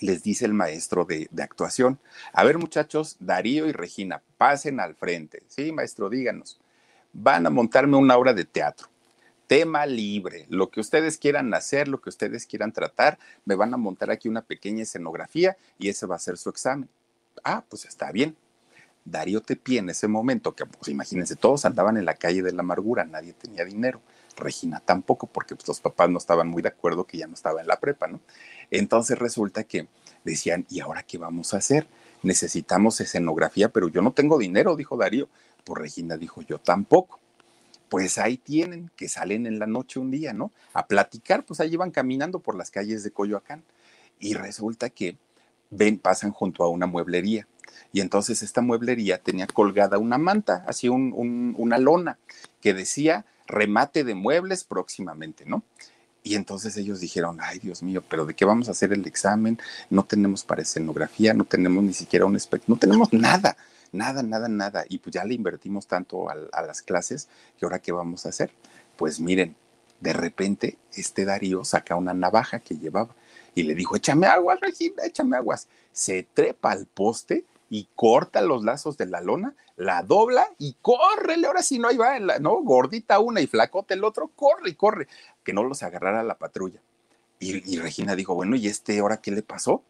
[0.00, 2.00] les dice el maestro de, actuación,
[2.32, 5.42] a ver muchachos, Darío y Regina, pasen al frente.
[5.48, 6.58] Sí, maestro, díganos.
[7.12, 8.88] Van a montarme una obra de teatro.
[9.46, 13.76] Tema libre, lo que ustedes quieran hacer, lo que ustedes quieran tratar, me van a
[13.76, 16.88] montar aquí una pequeña escenografía y ese va a ser su examen.
[17.44, 18.34] Ah, pues está bien.
[19.04, 22.60] Darío Tepi en ese momento, que pues imagínense, todos andaban en la calle de la
[22.60, 24.00] amargura, nadie tenía dinero.
[24.36, 27.60] Regina tampoco, porque pues, los papás no estaban muy de acuerdo que ya no estaba
[27.60, 28.20] en la prepa, ¿no?
[28.70, 29.88] Entonces resulta que
[30.24, 31.86] decían, ¿y ahora qué vamos a hacer?
[32.22, 35.28] Necesitamos escenografía, pero yo no tengo dinero, dijo Darío.
[35.64, 37.18] Pues Regina dijo, yo tampoco.
[37.88, 40.52] Pues ahí tienen, que salen en la noche un día, ¿no?
[40.72, 43.64] A platicar, pues ahí iban caminando por las calles de Coyoacán.
[44.20, 45.16] Y resulta que
[45.70, 47.48] ven, pasan junto a una mueblería.
[47.92, 52.18] Y entonces esta mueblería tenía colgada una manta, así una lona,
[52.60, 55.64] que decía remate de muebles próximamente, ¿no?
[56.22, 59.58] Y entonces ellos dijeron, ay Dios mío, pero ¿de qué vamos a hacer el examen?
[59.88, 63.56] No tenemos para escenografía, no tenemos ni siquiera un espectro, no tenemos nada,
[63.92, 64.84] nada, nada, nada.
[64.88, 67.28] Y pues ya le invertimos tanto a, las clases
[67.58, 68.52] que ahora qué vamos a hacer.
[68.96, 69.56] Pues miren,
[70.00, 73.14] de repente este Darío saca una navaja que llevaba
[73.54, 75.68] y le dijo, échame aguas, Regina, échame aguas.
[75.92, 81.46] Se trepa al poste y corta los lazos de la lona, la dobla y córrele,
[81.46, 82.60] ahora sí no ahí va, ¿no?
[82.62, 85.06] Gordita una y flacote el otro, corre y corre,
[85.44, 86.82] que no los agarrara la patrulla.
[87.38, 89.82] Y, Regina dijo, bueno, ¿y este ahora qué le pasó?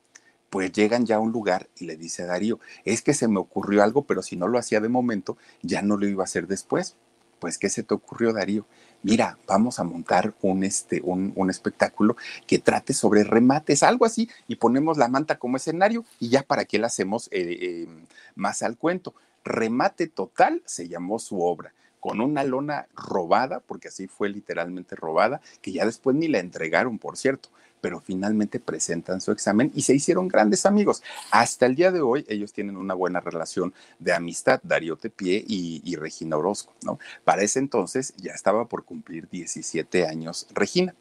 [0.50, 3.40] Pues llegan ya a un lugar y le dice a Darío, es que se me
[3.40, 6.46] ocurrió algo, pero si no lo hacía de momento, ya no lo iba a hacer
[6.46, 6.96] después.
[7.40, 8.66] Pues, ¿qué se te ocurrió, Darío?
[9.02, 14.28] Mira, vamos a montar un, este, un, un espectáculo que trate sobre remates, algo así,
[14.46, 18.62] y ponemos la manta como escenario y ya para qué la hacemos eh, em, más
[18.62, 19.14] al cuento.
[19.42, 25.40] Remate total se llamó su obra con una lona robada, porque así fue literalmente robada,
[25.60, 29.94] que ya después ni la entregaron, por cierto, pero finalmente presentan su examen y se
[29.94, 31.02] hicieron grandes amigos.
[31.30, 35.82] Hasta el día de hoy ellos tienen una buena relación de amistad, Darío Tepié y,
[35.84, 36.98] y Regina Orozco, ¿no?
[37.24, 40.94] Para ese entonces ya estaba por cumplir 17 años Regina.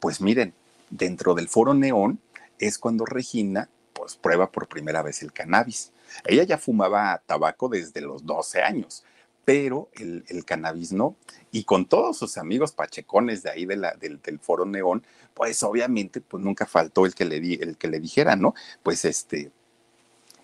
[0.00, 0.54] Pues miren,
[0.90, 2.20] dentro del foro Neón
[2.58, 5.92] es cuando Regina pues prueba por primera vez el cannabis.
[6.26, 9.04] Ella ya fumaba tabaco desde los 12 años,
[9.44, 11.16] pero el, cannabis no.
[11.50, 16.20] Y con todos sus amigos pachecones de ahí de la, del, foro neón, pues obviamente
[16.20, 18.54] pues nunca faltó el que le, di, el que le dijera, ¿no?
[18.82, 19.50] Pues este,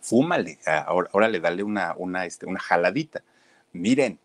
[0.01, 3.23] fúmale, ahora, ahora le dale una, una, este, una jaladita.
[3.73, 4.19] Miren,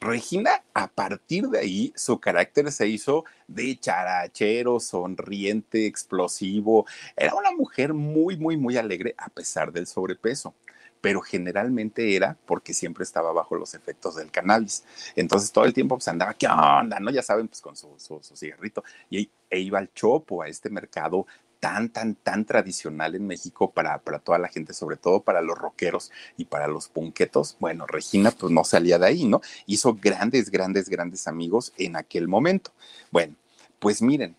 [0.00, 6.86] Regina, a partir de ahí, su carácter se hizo de charachero, sonriente, explosivo.
[7.16, 10.54] Era una mujer muy, muy, muy alegre a pesar del sobrepeso
[11.00, 14.84] pero generalmente era porque siempre estaba bajo los efectos del cannabis.
[15.16, 16.98] Entonces todo el tiempo pues andaba, ¿qué onda?
[17.00, 17.10] ¿No?
[17.10, 18.84] Ya saben, pues con su, su, cigarrito.
[19.10, 21.26] Y e iba al chopo, a este mercado
[21.60, 25.58] tan, tan, tan tradicional en México para, para toda la gente, sobre todo para los
[25.58, 27.56] rockeros y para los punquetos.
[27.58, 29.40] Bueno, Regina pues no salía de ahí, ¿no?
[29.66, 32.72] Hizo grandes, grandes, grandes amigos en aquel momento.
[33.10, 33.34] Bueno,
[33.78, 34.36] pues miren,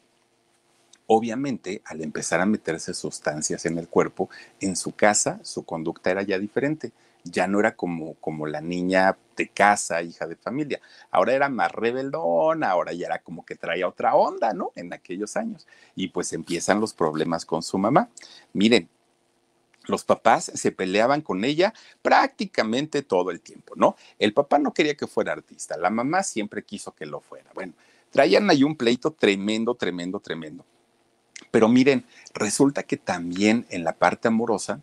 [1.12, 6.22] Obviamente, al empezar a meterse sustancias en el cuerpo, en su casa su conducta era
[6.22, 6.92] ya diferente.
[7.24, 10.80] Ya no era como, como la niña de casa, hija de familia.
[11.10, 14.72] Ahora era más rebeldona, ahora ya era como que traía otra onda, ¿no?
[14.76, 15.66] En aquellos años.
[15.96, 18.10] Y pues empiezan los problemas con su mamá.
[18.54, 18.88] Miren,
[19.88, 23.96] los papás se peleaban con ella prácticamente todo el tiempo, ¿no?
[24.20, 27.50] El papá no quería que fuera artista, la mamá siempre quiso que lo fuera.
[27.56, 27.74] Bueno,
[28.12, 30.64] traían ahí un pleito tremendo, tremendo, tremendo.
[31.52, 34.82] Pero miren, resulta que también en la parte amorosa,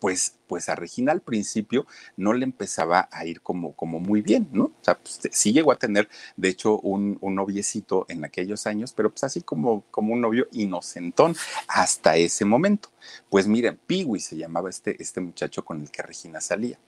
[0.00, 4.48] pues, pues a Regina al principio no le empezaba a ir como, como muy bien,
[4.50, 4.64] ¿no?
[4.64, 8.92] O sea, pues, sí llegó a tener, de hecho, un, un, noviecito en aquellos años,
[8.94, 11.36] pero pues así como, como un novio inocentón
[11.68, 12.88] hasta ese momento.
[13.28, 16.78] Pues miren, Piwi se llamaba este, este muchacho con el que Regina salía.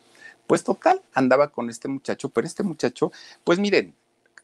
[0.46, 3.12] Pues total, andaba con este muchacho, pero este muchacho,
[3.44, 3.94] pues miren,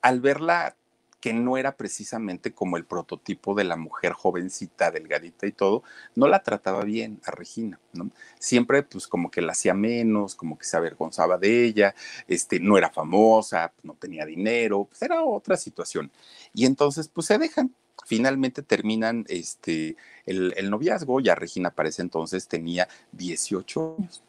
[0.03, 0.77] al verla
[1.20, 5.83] que no era precisamente como el prototipo de la mujer jovencita, delgadita y todo,
[6.14, 8.11] no la trataba bien a Regina, ¿no?
[8.38, 11.94] Siempre pues como que la hacía menos, como que se avergonzaba de ella,
[12.28, 16.11] este, no era famosa, no tenía dinero, pues era otra situación.
[16.54, 17.74] Y entonces pues se dejan,
[18.07, 24.22] finalmente terminan este, el, el noviazgo, ya Regina para ese entonces tenía 18 años.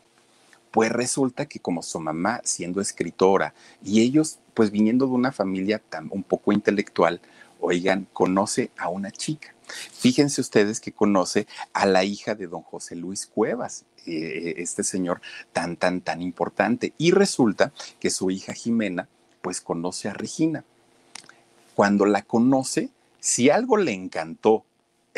[0.72, 3.54] Pues resulta que como su mamá siendo escritora
[3.84, 7.22] y ellos pues viniendo de una familia tan un poco intelectual,
[7.60, 9.54] oigan, conoce a una chica.
[9.68, 15.22] Fíjense ustedes que conoce a la hija de don José Luis Cuevas, eh, este señor
[15.54, 16.94] tan, tan, tan importante.
[16.98, 19.08] Y resulta que su hija Jimena,
[19.42, 20.64] pues conoce a Regina.
[21.76, 24.66] Cuando la conoce, si algo le encantó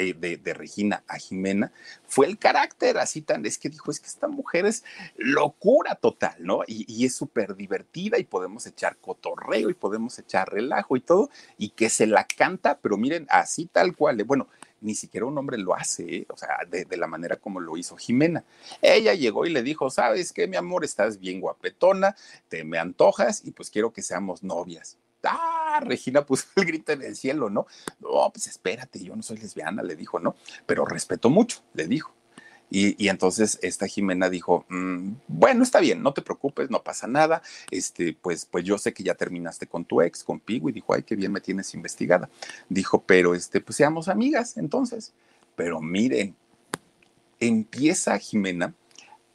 [0.02, 1.72] de, Regina a Jimena
[2.08, 4.84] fue el carácter así tan, es que dijo, es que esta mujer es
[5.16, 6.62] locura total, ¿no?
[6.68, 11.70] Y, es súper divertida y podemos echar cotorreo y podemos echar relajo y todo, y
[11.70, 14.48] que se la canta, pero miren, así tal cual, eh, bueno,
[14.82, 16.26] ni siquiera un hombre lo hace, ¿eh?
[16.30, 18.44] o sea, de, de, la manera como lo hizo Jimena.
[18.82, 22.16] Ella llegó y le dijo, sabes qué, mi amor, estás bien guapetona,
[22.50, 24.98] te me antojas y pues quiero que seamos novias.
[25.24, 27.68] Ah, Regina puso el grito en el cielo, ¿no?
[28.00, 30.36] No, pues espérate, yo no soy lesbiana, le dijo, ¿no?
[30.66, 32.14] Pero respeto mucho, le dijo.
[32.74, 37.42] Y, entonces esta Jimena dijo, mm, bueno, está bien, no te preocupes, no pasa nada.
[37.70, 40.94] Este, pues, pues yo sé que ya terminaste con tu ex, con Pigo, y dijo,
[40.94, 42.30] ay, qué bien me tienes investigada.
[42.70, 45.12] Dijo, pero este, pues seamos amigas entonces.
[45.58, 46.34] Pero miren,
[47.42, 48.74] empieza Jimena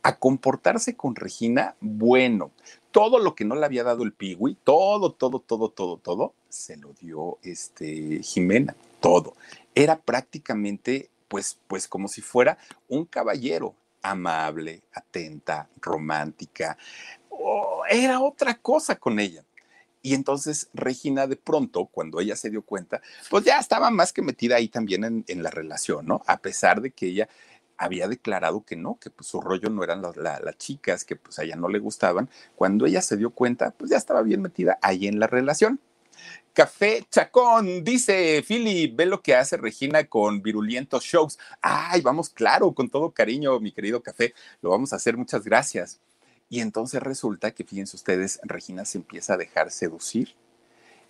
[0.02, 2.52] a comportarse con Regina bueno
[2.96, 6.78] todo lo que no le había dado el Piwi, todo, todo, todo, todo, todo, se
[6.78, 9.36] lo dio este Jimena, todo.
[9.74, 12.56] Era prácticamente, pues, pues como si fuera
[12.88, 16.78] un caballero amable, atenta, romántica.
[17.90, 19.44] era otra cosa con ella.
[20.00, 24.22] Y entonces Regina de pronto, cuando ella se dio cuenta, pues ya estaba más que
[24.22, 26.22] metida ahí también en, en la relación, ¿no?
[26.26, 27.28] A pesar de que ella
[27.78, 31.44] había declarado que no, que pues su rollo no eran las, chicas, que pues a
[31.44, 32.28] ella no le gustaban.
[32.54, 35.80] Cuando ella se dio cuenta, pues ya estaba bien metida ahí en la relación.
[36.52, 41.38] Café Chacón, dice Philip, ve lo que hace Regina con virulientos shows.
[41.60, 46.00] Ay, vamos, claro, con todo cariño, mi querido Café, lo vamos a hacer, muchas gracias.
[46.48, 50.34] Y entonces resulta que, fíjense ustedes, Regina se empieza a dejar seducir.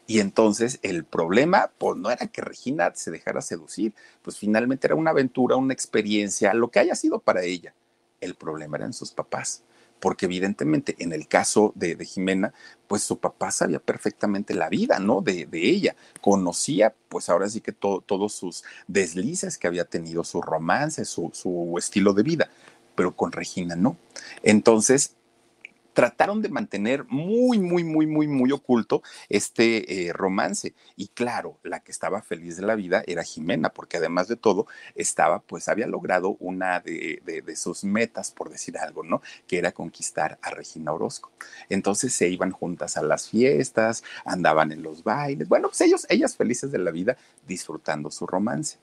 [0.07, 3.93] Y entonces el problema, pues no era que Regina se dejara seducir,
[4.23, 7.75] pues finalmente era una aventura, una experiencia, lo que haya sido para ella.
[8.21, 9.63] El problema eran sus papás
[10.01, 12.53] porque evidentemente en el caso de, Jimena,
[12.87, 15.21] pues su papá sabía perfectamente la vida, ¿no?
[15.21, 21.05] De, ella, conocía, pues ahora sí que todos sus deslices que había tenido, su romance,
[21.05, 22.51] su, su estilo de vida,
[22.95, 23.97] pero con Regina no.
[24.43, 25.16] Entonces,
[25.97, 30.75] trataron de mantener muy, muy, muy, muy, muy oculto este eh, romance.
[30.95, 34.67] Y claro, la que estaba feliz de la vida era Jimena, porque además de todo,
[34.95, 37.23] estaba, pues había logrado una de,
[37.57, 39.23] sus metas, por decir algo, ¿no?
[39.47, 41.33] Que era conquistar a Regina Orozco.
[41.71, 45.49] Entonces se iban juntas a las fiestas, andaban en los bailes.
[45.49, 47.17] Bueno, pues ellos, ellas felices de la vida,
[47.49, 48.77] disfrutando su romance.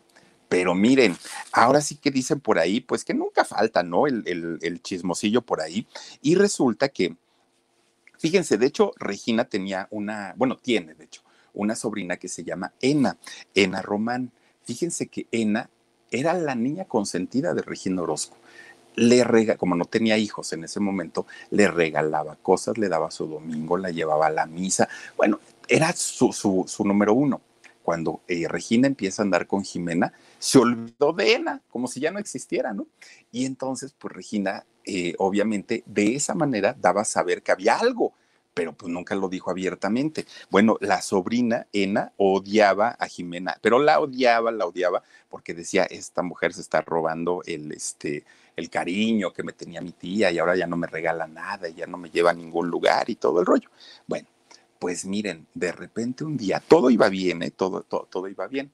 [0.53, 1.17] Pero miren,
[1.51, 4.05] ahora sí que dicen por ahí, pues que nunca falta, ¿no?
[4.05, 5.87] El, chismosillo por ahí.
[6.21, 7.15] Y resulta que,
[8.19, 11.23] fíjense, de hecho, Regina tenía una, bueno, tiene, de hecho,
[11.55, 13.17] una sobrina que se llama Ena,
[13.55, 14.31] Ena Román.
[14.63, 15.71] Fíjense que Ena
[16.11, 18.37] era la niña consentida de Regina Orozco.
[18.93, 23.25] Le rega, como no tenía hijos en ese momento, le regalaba cosas, le daba su
[23.25, 24.87] domingo, la llevaba a la misa.
[25.17, 27.41] Bueno, era su, su, su número uno
[27.83, 32.11] cuando eh, Regina empieza a andar con Jimena, se olvidó de Ena, como si ya
[32.11, 32.87] no existiera, ¿no?
[33.31, 38.13] Y entonces, pues Regina, eh, obviamente, de esa manera daba a saber que había algo,
[38.53, 40.25] pero pues nunca lo dijo abiertamente.
[40.49, 46.21] Bueno, la sobrina Ena odiaba a Jimena, pero la odiaba, la odiaba, porque decía, esta
[46.21, 50.55] mujer se está robando el, este, el cariño que me tenía mi tía y ahora
[50.55, 53.45] ya no me regala nada ya no me lleva a ningún lugar y todo el
[53.45, 53.69] rollo.
[54.07, 54.27] Bueno,
[54.83, 57.51] pues miren, de repente un día, todo iba bien, ¿eh?
[57.51, 58.69] todo, todo, todo iba bien.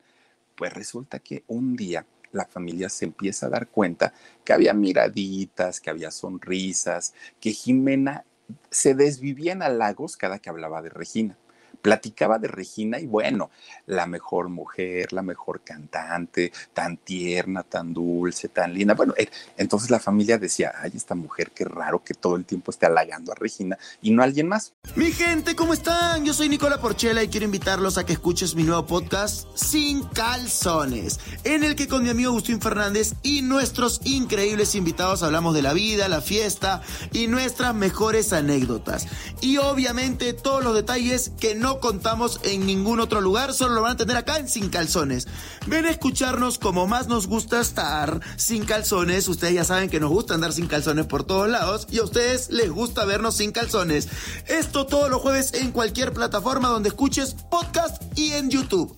[0.56, 4.12] Pues resulta que un día la familia se empieza a dar cuenta
[4.44, 8.26] que había miraditas, que había sonrisas, que Jimena
[8.72, 11.38] se desvivía en halagos cada que hablaba de Regina
[11.82, 13.50] platicaba de Regina y bueno,
[13.86, 18.94] la mejor mujer, la mejor cantante, tan tierna, tan dulce, tan linda.
[18.94, 22.72] Bueno, eh, entonces la familia decía, ay, esta mujer, qué raro que todo el tiempo
[22.72, 24.74] esté halagando a Regina y no a alguien más.
[24.96, 26.26] Mi gente, ¿cómo están?
[26.26, 31.20] Yo soy Nicola Porchela y quiero invitarlos a que escuches mi nuevo podcast Sin Calzones,
[31.44, 35.74] en el que con mi amigo Agustín Fernández y nuestros increíbles invitados hablamos de la
[35.74, 39.08] vida, la fiesta y nuestras mejores anécdotas.
[39.42, 43.92] Y obviamente todos los detalles que no contamos en ningún otro lugar, solo lo van
[43.94, 45.28] a tener acá en Sin Calzones.
[45.68, 49.28] Ven a escucharnos como más nos gusta estar sin calzones.
[49.28, 52.50] Ustedes ya saben que nos gusta andar sin calzones por todos lados y a ustedes
[52.50, 54.08] les gusta vernos sin calzones.
[54.48, 58.98] Esto todos los jueves en cualquier plataforma donde escuches podcast y en YouTube.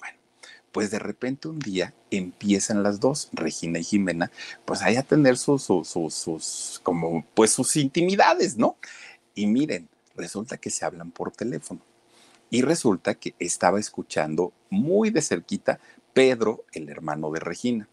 [0.00, 0.18] Bueno,
[0.72, 4.30] pues de repente un día empiezan las dos, Regina y Jimena,
[4.64, 8.76] pues ahí a tener sus, sus, sus, como, pues sus intimidades, ¿no?
[9.34, 11.80] Y miren, resulta que se hablan por teléfono.
[12.50, 15.80] Y resulta que estaba escuchando muy de cerquita
[16.12, 17.88] Pedro, el hermano de Regina.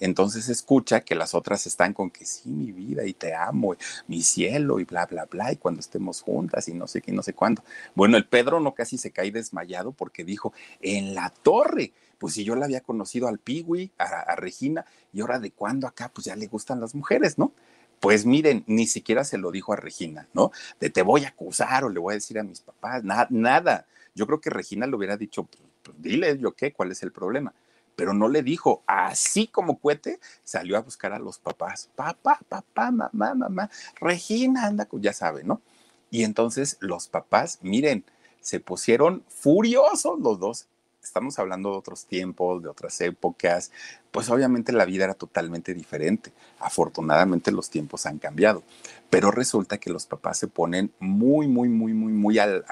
[0.00, 3.74] Entonces escucha que las otras están con que sí, mi vida, y te amo,
[4.06, 7.22] mi cielo, y bla, bla, bla, y cuando estemos juntas, y no sé qué, no
[7.22, 7.62] sé cuándo.
[7.94, 12.44] Bueno, el Pedro no casi se cae desmayado porque dijo, en la torre, pues si
[12.44, 16.36] yo la había conocido al Piwi, a, Regina, y ahora de cuándo acá, pues ya
[16.36, 17.52] le gustan las mujeres, ¿no?
[18.00, 20.50] Pues miren, ni siquiera se lo dijo a Regina, ¿no?
[20.80, 23.86] De te voy a acusar o le voy a decir a mis papás, nada.
[24.14, 25.48] Yo creo que Regina le hubiera dicho,
[25.82, 27.54] pues, dile yo qué, cuál es el problema.
[27.96, 31.90] Pero no le dijo, así como cuete, salió a buscar a los papás.
[31.94, 35.62] Papá, papá, mamá, mamá, Regina anda, ya sabe, ¿no?
[36.10, 38.04] Y entonces los papás, miren,
[38.40, 40.68] se pusieron furiosos los dos
[41.04, 43.70] estamos hablando de otros tiempos, de otras épocas,
[44.10, 46.32] pues obviamente la vida era totalmente diferente.
[46.58, 48.62] Afortunadamente los tiempos han cambiado,
[49.10, 52.64] pero resulta que los papás se ponen muy, muy, muy, muy, muy al,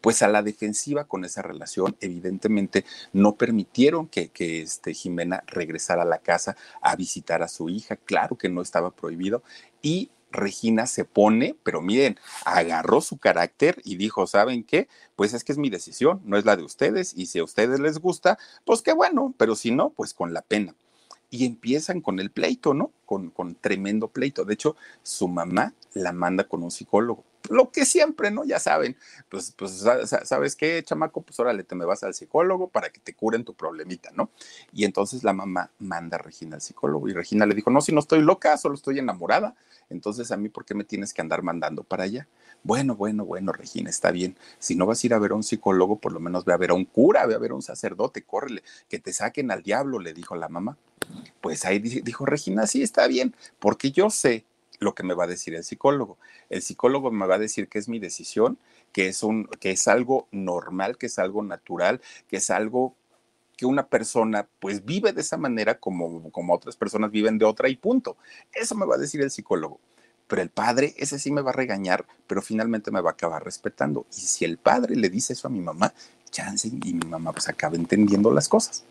[0.00, 1.96] pues a la defensiva con esa relación.
[2.00, 7.68] Evidentemente no permitieron que, que este, Jimena regresara a la casa a visitar a su
[7.68, 7.96] hija.
[7.96, 9.42] Claro que no estaba prohibido.
[9.80, 14.88] Y Regina se pone, pero miren, agarró su carácter y dijo, ¿saben qué?
[15.16, 17.80] Pues es que es mi decisión, no es la de ustedes, y si a ustedes
[17.80, 20.74] les gusta, pues qué bueno, pero si no, pues con la pena.
[21.30, 22.90] Y empiezan con el pleito, ¿no?
[23.04, 24.44] Con, con tremendo pleito.
[24.44, 28.44] De hecho, su mamá la manda con un psicólogo lo que siempre, ¿no?
[28.44, 28.96] Ya saben,
[29.28, 29.84] pues, pues,
[30.24, 31.22] ¿sabes qué, chamaco?
[31.22, 34.30] Pues órale, te me vas al psicólogo para que te curen tu problemita, ¿no?
[34.72, 37.92] Y entonces la mamá manda a Regina al psicólogo y Regina le dijo, no, si
[37.92, 39.54] no estoy loca, solo estoy enamorada,
[39.90, 42.28] entonces a mí, ¿por qué me tienes que andar mandando para allá?
[42.62, 44.36] Bueno, bueno, bueno, Regina, está bien.
[44.58, 46.56] Si no vas a ir a ver a un psicólogo, por lo menos ve a
[46.56, 49.62] ver a un cura, ve a ver a un sacerdote, córrele, que te saquen al
[49.62, 50.76] diablo, le dijo la mamá.
[51.40, 54.44] Pues ahí dijo Regina, sí, está bien, porque yo sé
[54.78, 56.18] lo que me va a decir el psicólogo.
[56.50, 58.58] El psicólogo me va a decir que es mi decisión,
[58.92, 62.94] que es, un, que es algo normal, que es algo natural, que es algo
[63.56, 67.68] que una persona pues vive de esa manera como, como otras personas viven de otra
[67.68, 68.16] y punto.
[68.52, 69.80] Eso me va a decir el psicólogo.
[70.28, 73.44] Pero el padre, ese sí me va a regañar, pero finalmente me va a acabar
[73.44, 74.06] respetando.
[74.12, 75.92] Y si el padre le dice eso a mi mamá,
[76.30, 78.84] chance y mi mamá pues acaba entendiendo las cosas.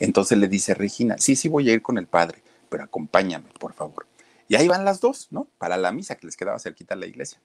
[0.00, 3.74] Entonces le dice Regina, sí, sí voy a ir con el padre, pero acompáñame, por
[3.74, 4.07] favor.
[4.48, 5.48] Y ahí van las dos, ¿no?
[5.58, 7.40] Para la misa, que les quedaba cerquita a la iglesia.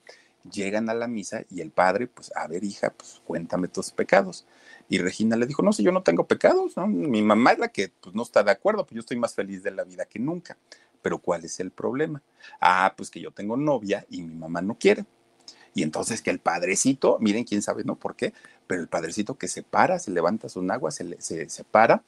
[0.50, 4.46] Llegan a la misa y el padre, pues, a ver, hija, pues cuéntame tus pecados.
[4.90, 6.88] Y Regina le dijo, no sé, yo no tengo pecados, ¿no?
[6.88, 9.64] Mi mamá es la que pues, no está de acuerdo, pues yo estoy más feliz
[9.64, 10.58] de la vida que nunca.
[11.02, 12.22] Pero ¿cuál es el problema?
[12.62, 15.06] Ah, pues que yo tengo novia y mi mamá no quiere.
[15.76, 17.96] Y entonces que el padrecito, miren quién sabe, ¿no?
[17.96, 18.34] ¿Por qué?
[18.68, 22.04] Pero el padrecito que se para, se levanta su agua, se, se, se para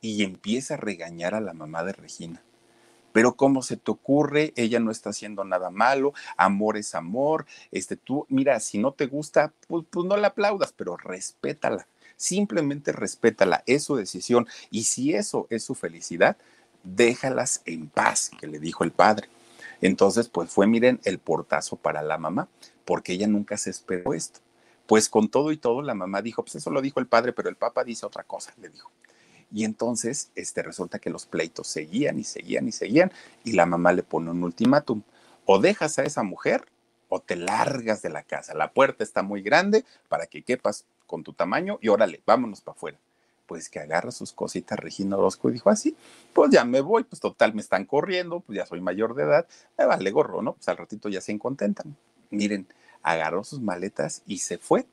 [0.00, 2.42] y empieza a regañar a la mamá de Regina
[3.14, 4.52] pero ¿cómo se te ocurre?
[4.56, 9.06] Ella no está haciendo nada malo, amor es amor, este tú, mira, si no te
[9.06, 11.86] gusta, pues, pues no la aplaudas, pero respétala,
[12.16, 16.36] simplemente respétala, es su decisión, y si eso es su felicidad,
[16.82, 19.28] déjalas en paz, que le dijo el padre.
[19.80, 22.48] Entonces, pues fue, miren, el portazo para la mamá,
[22.84, 24.40] porque ella nunca se esperó esto.
[24.86, 27.48] Pues con todo y todo, la mamá dijo, pues eso lo dijo el padre, pero
[27.48, 28.90] el papá dice otra cosa, le dijo.
[29.54, 33.12] Y entonces este, resulta que los pleitos seguían y seguían y seguían
[33.44, 35.02] y la mamá le pone un ultimátum.
[35.46, 36.66] O dejas a esa mujer
[37.08, 38.52] o te largas de la casa.
[38.54, 42.74] La puerta está muy grande para que quepas con tu tamaño y órale, vámonos para
[42.76, 42.98] afuera.
[43.46, 45.96] Pues que agarra sus cositas Regina Orozco y dijo así,
[46.32, 49.46] pues ya me voy, pues total me están corriendo, pues ya soy mayor de edad,
[49.78, 50.54] me vale gorro, ¿no?
[50.54, 51.96] Pues al ratito ya se incontentan.
[52.30, 52.66] Miren,
[53.04, 54.86] agarró sus maletas y se fue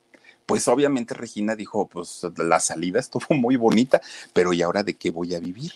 [0.51, 4.01] pues obviamente Regina dijo, pues la salida estuvo muy bonita,
[4.33, 5.71] pero ¿y ahora de qué voy a vivir?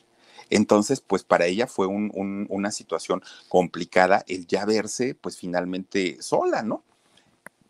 [0.49, 6.83] Entonces, pues para ella fue una situación complicada el ya verse, pues finalmente sola, ¿no?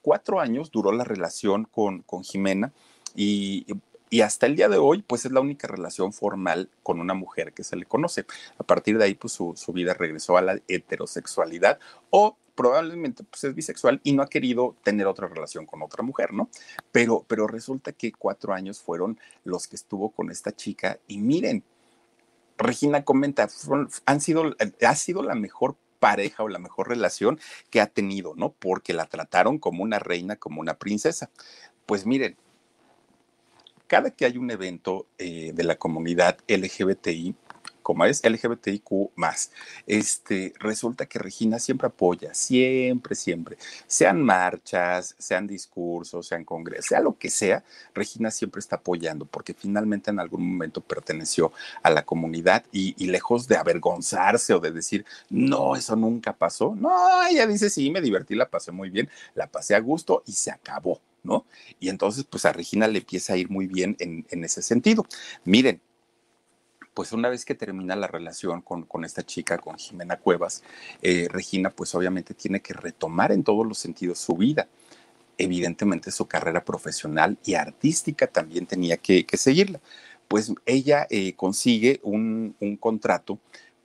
[0.02, 2.74] Cuatro años duró la relación con, con Jimena
[3.16, 3.68] y,
[4.10, 7.54] y hasta el día de hoy, pues es la única relación formal con una mujer
[7.54, 8.26] que se le conoce.
[8.58, 11.78] A partir de ahí, pues su, su vida regresó a la heterosexualidad
[12.10, 16.34] o probablemente pues, es bisexual y no ha querido tener otra relación con otra mujer,
[16.34, 16.50] ¿no?
[16.92, 21.64] Pero, pero resulta que cuatro años fueron los que estuvo con esta chica y miren,
[22.58, 23.50] Regina comenta,
[24.06, 27.40] han sido, ha sido la mejor pareja o la mejor relación
[27.70, 28.54] que ha tenido, ¿no?
[28.54, 31.30] Porque la trataron como una reina, como una princesa.
[31.86, 32.38] Pues miren,
[33.88, 37.36] cada que hay un evento eh, de la comunidad LGBTI,
[37.86, 39.12] como es LGBTIQ
[39.86, 47.00] este, resulta que Regina siempre apoya, siempre, siempre, sean marchas, sean discursos, sean congresos, sea
[47.00, 47.64] lo que sea,
[47.94, 51.52] Regina siempre está apoyando porque finalmente en algún momento perteneció
[51.84, 56.92] a la comunidad y, lejos de avergonzarse o de decir, no, eso nunca pasó, no,
[57.30, 60.50] ella dice, sí, me divertí, la pasé muy bien, la pasé a gusto y se
[60.50, 61.00] acabó.
[61.22, 61.44] ¿No?
[61.80, 65.08] Y entonces, pues a Regina le empieza a ir muy bien en, en ese sentido.
[65.44, 65.82] Miren,
[66.96, 70.64] pues una vez que termina la relación con, esta chica, con Jimena Cuevas,
[71.02, 74.68] eh, Regina pues obviamente tiene que retomar en todos los sentidos su vida.
[75.38, 79.82] Evidentemente su carrera profesional y artística también tenía que, seguirla.
[80.30, 83.40] Pues ella eh, consigue un, un contrato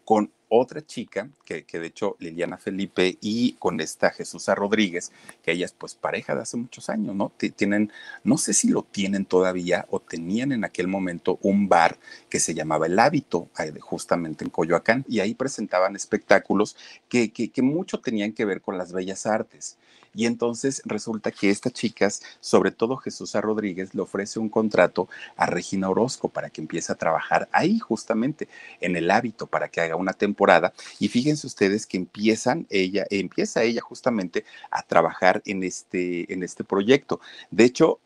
[0.04, 5.72] con otra chica, que, de hecho Liliana Felipe y con esta Jesús Rodríguez, que ellas
[5.76, 7.32] pues pareja de hace muchos años, ¿no?
[7.56, 7.92] Tienen,
[8.24, 11.98] no sé si lo tienen todavía o tenían en aquel momento un bar
[12.28, 13.48] que se llamaba El Hábito,
[13.80, 16.76] justamente en Coyoacán, y ahí presentaban espectáculos
[17.08, 19.78] que, que, que mucho tenían que ver con las bellas artes.
[20.14, 25.46] Y entonces resulta que estas chicas, sobre todo Jesús Rodríguez, le ofrece un contrato a
[25.46, 28.48] Regina Orozco para que empiece a trabajar ahí justamente
[28.80, 30.72] en el hábito para que haga una temporada.
[30.98, 36.64] Y fíjense ustedes que empiezan ella, empieza ella justamente a trabajar en este, en este
[36.64, 37.20] proyecto.
[37.50, 38.00] De hecho,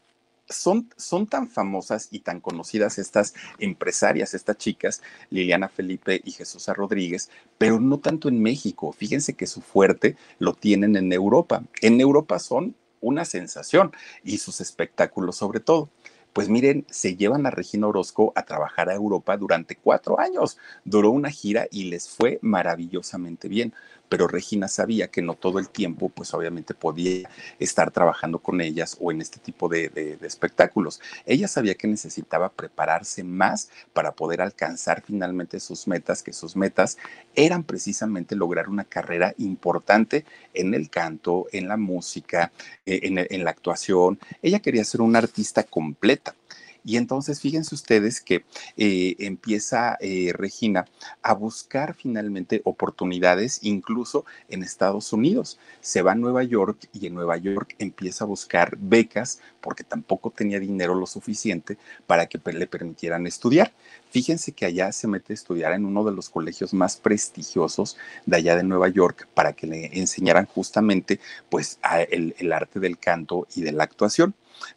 [0.48, 6.68] son, son, tan famosas y tan conocidas estas empresarias, estas chicas, Liliana Felipe y Jesús
[6.68, 8.92] Rodríguez, pero no tanto en México.
[8.92, 11.62] Fíjense que su fuerte lo tienen en Europa.
[11.80, 13.92] En Europa son una sensación
[14.22, 15.90] y sus espectáculos sobre todo.
[16.32, 20.58] Pues miren, se llevan a Regina Orozco a trabajar a Europa durante cuatro años.
[20.84, 23.72] Duró una gira y les fue maravillosamente bien
[24.14, 28.96] pero Regina sabía que no todo el tiempo, pues obviamente podía estar trabajando con ellas
[29.00, 31.00] o en este tipo de, espectáculos.
[31.26, 36.96] Ella sabía que necesitaba prepararse más para poder alcanzar finalmente sus metas, que sus metas
[37.34, 42.52] eran precisamente lograr una carrera importante en el canto, en la música,
[42.86, 44.20] eh, en, la actuación.
[44.42, 46.36] Ella quería ser una artista completa.
[46.84, 48.44] Y entonces fíjense ustedes que
[48.76, 50.84] eh, empieza eh, Regina
[51.22, 55.58] a buscar finalmente oportunidades incluso en Estados Unidos.
[55.80, 60.30] Se va a Nueva York y en Nueva York empieza a buscar becas porque tampoco
[60.30, 63.72] tenía dinero lo suficiente para que le permitieran estudiar.
[64.10, 68.36] Fíjense que allá se mete a estudiar en uno de los colegios más prestigiosos de
[68.36, 71.18] allá de Nueva York para que le enseñaran justamente
[71.48, 71.78] pues
[72.10, 74.34] el, el arte del canto y de la actuación.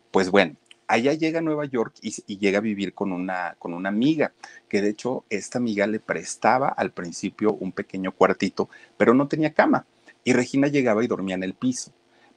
[0.09, 0.55] Pues bueno,
[0.87, 4.33] allá llega a Nueva York y, llega a vivir con una, con una amiga,
[4.67, 9.53] que de hecho esta amiga le prestaba al principio un pequeño cuartito, pero no tenía
[9.53, 9.85] cama.
[10.23, 11.91] Y Regina llegaba y dormía en el piso.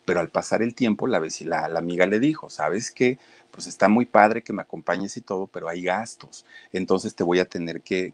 [0.04, 3.18] Pero al pasar el tiempo, la, la, la amiga le dijo, ¿sabes qué?
[3.50, 6.44] Pues está muy padre que me acompañes y todo, pero hay gastos.
[6.72, 8.12] Entonces te voy a tener que,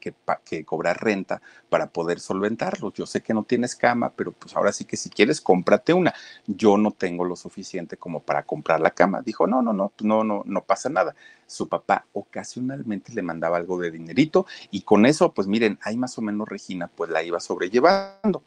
[0.64, 2.94] cobrar renta para poder solventarlos.
[2.94, 6.14] Yo sé que no tienes cama, pero pues ahora sí que si quieres, cómprate una.
[6.46, 9.22] Yo no tengo lo suficiente como para comprar la cama.
[9.22, 11.14] Dijo, no, no, no, no, no, no pasa nada.
[11.46, 16.18] Su papá ocasionalmente le mandaba algo de dinerito y con eso, pues miren, ahí más
[16.18, 18.42] o menos Regina pues la iba sobrellevando.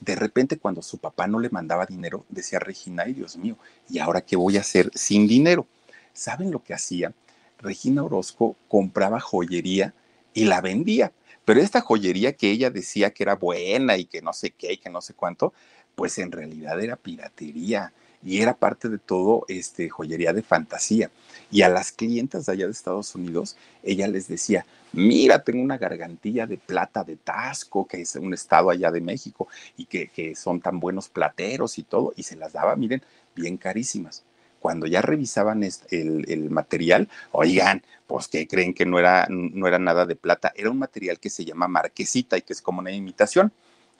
[0.00, 3.56] De repente, cuando su papá no le mandaba dinero, decía Regina, ay Dios mío,
[3.88, 5.66] ¿y ahora qué voy a hacer sin dinero?
[6.12, 7.12] ¿Saben lo que hacía?
[7.58, 9.94] Regina Orozco compraba joyería
[10.34, 11.12] y la vendía.
[11.44, 14.76] Pero esta joyería que ella decía que era buena y que no sé qué y
[14.76, 15.52] que no sé cuánto,
[15.94, 17.92] pues en realidad era piratería
[18.24, 21.10] y era parte de todo este joyería de fantasía.
[21.50, 25.78] Y a las clientas de allá de Estados Unidos, ella les decía, mira, tengo una
[25.78, 30.36] gargantilla de plata de Tasco, que es un estado allá de México, y que, que
[30.36, 33.02] son tan buenos plateros y todo, y se las daba, miren,
[33.34, 34.22] bien carísimas
[34.62, 40.06] cuando ya revisaban el, material, oigan, pues que creen que no era, no era nada
[40.06, 43.52] de plata, era un material que se llama marquesita y que es como una imitación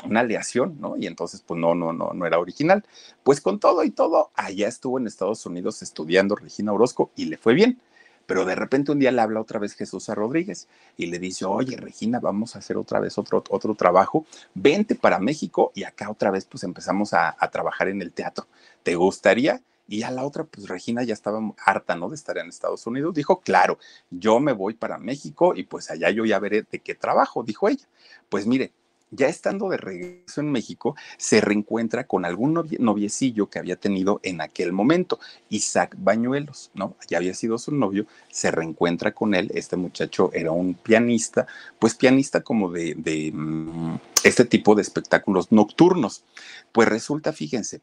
[0.04, 0.96] una aleación, ¿no?
[0.96, 2.84] Y entonces, pues no, no, no, no era original.
[3.22, 7.36] Pues con todo y todo, allá estuvo en Estados Unidos estudiando Regina Orozco y le
[7.36, 7.78] fue bien.
[8.26, 11.44] Pero de repente un día le habla otra vez Jesús a Rodríguez y le dice,
[11.44, 16.10] oye, Regina, vamos a hacer otra vez otro, otro trabajo, vente para México y acá
[16.10, 18.46] otra vez pues empezamos a, a trabajar en el teatro.
[18.82, 19.60] ¿Te gustaría?
[19.88, 22.08] Y a la otra, pues Regina ya estaba harta, ¿no?
[22.08, 23.14] De estar en Estados Unidos.
[23.14, 23.78] Dijo, claro,
[24.10, 27.68] yo me voy para México y pues allá yo ya veré de qué trabajo, dijo
[27.68, 27.86] ella.
[28.28, 28.72] Pues mire,
[29.12, 34.40] ya estando de regreso en México, se reencuentra con algún noviecillo que había tenido en
[34.40, 35.20] aquel momento,
[35.50, 36.96] Isaac Bañuelos, ¿no?
[37.08, 41.46] Ya había sido su novio, se reencuentra con él, este muchacho era un pianista,
[41.78, 46.24] pues pianista como de, de mm, este tipo de espectáculos nocturnos.
[46.72, 47.82] Pues resulta, fíjense,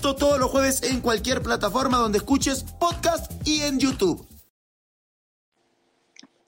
[0.00, 4.26] Todos los jueves en cualquier plataforma donde escuches podcast y en YouTube.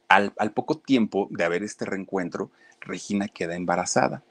[0.09, 2.50] Al, poco tiempo de haber este reencuentro,
[2.80, 4.22] Regina queda embarazada.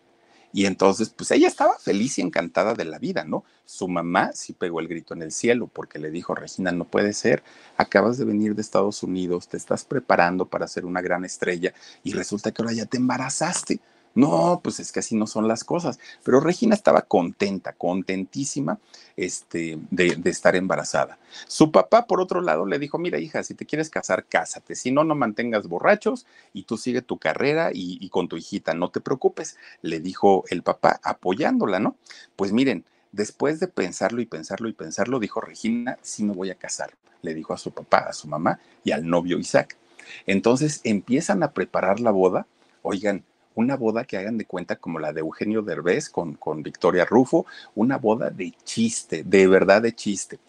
[0.54, 3.46] Y entonces, pues ella estaba feliz y encantada de la vida, ¿no?
[3.64, 7.14] Su mamá sí pegó el grito en el cielo porque le dijo, Regina, no puede
[7.14, 7.44] ser,
[7.78, 12.14] acabas de venir de Estados Unidos, te estás preparando para ser una gran estrella y
[12.14, 13.80] resulta que ahora ya te embarazaste.
[14.14, 16.00] No, pues es que así no son las cosas.
[16.24, 18.80] Pero Regina estaba contenta, contentísima
[19.16, 21.18] este, de, estar embarazada.
[21.48, 24.76] Su papá, por otro lado, le dijo, mira hija, si te quieres casar, cásate.
[24.76, 28.74] Si no, no mantengas borrachos y tú sigue tu carrera y, y con tu hijita,
[28.74, 31.96] no te preocupes, le dijo el papá, apoyándola, ¿no?
[32.36, 36.56] Pues miren, después de pensarlo y pensarlo y pensarlo, dijo Regina, sí me voy a
[36.56, 36.94] casar.
[37.22, 39.78] Le dijo a su papá, a su mamá y al novio Isaac.
[40.26, 42.48] Entonces empiezan a preparar la boda.
[42.82, 43.24] Oigan,
[43.56, 47.46] una boda que hagan de cuenta como la de Eugenio Derbez con, con Victoria Rufo,
[47.76, 50.40] una boda de chiste, de verdad de chiste.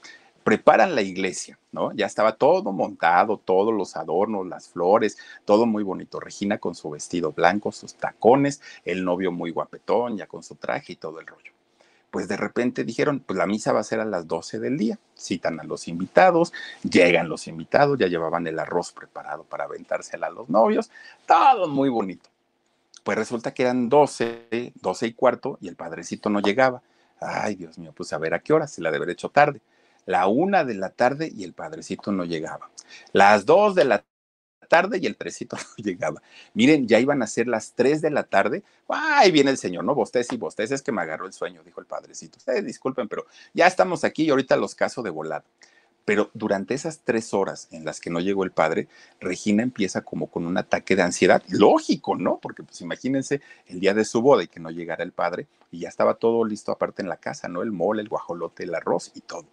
[0.44, 1.92] Preparan la iglesia, ¿no?
[1.92, 6.18] Ya estaba todo montado, todos los adornos, las flores, todo muy bonito.
[6.18, 10.94] Regina con su vestido blanco, sus tacones, el novio muy guapetón, ya con su traje
[10.94, 11.52] y todo el rollo
[12.12, 14.98] pues de repente dijeron, pues la misa va a ser a las 12 del día.
[15.16, 20.30] Citan a los invitados, llegan los invitados, ya llevaban el arroz preparado para aventársela a
[20.30, 20.90] los novios,
[21.26, 22.31] todo muy bonito
[23.02, 26.82] Pues resulta que eran 12, 12 y cuarto y el padrecito no llegaba.
[27.20, 29.60] Ay, Dios mío, pues a ver a qué hora, se la de haber hecho tarde.
[30.06, 32.70] La una de la tarde y el padrecito no llegaba.
[33.12, 34.04] Las dos de la
[34.68, 36.22] tarde y el padrecito no llegaba.
[36.54, 38.62] Miren, ya iban a ser las tres de la tarde.
[38.88, 39.94] Ay, viene el señor, ¿no?
[39.94, 42.38] Vostés y vostés, es que me agarró el sueño, dijo el padrecito.
[42.38, 45.44] Ustedes disculpen, pero ya estamos aquí y ahorita los caso de volada.
[46.04, 48.88] Pero durante esas tres horas en las que no llegó el padre,
[49.20, 51.42] Regina empieza como con un ataque de ansiedad.
[51.48, 52.38] Lógico, ¿no?
[52.42, 55.80] Porque pues imagínense el día de su boda y que no llegara el padre y
[55.80, 57.62] ya estaba todo listo aparte en la casa, ¿no?
[57.62, 59.46] El mole, el guajolote, el arroz y todo.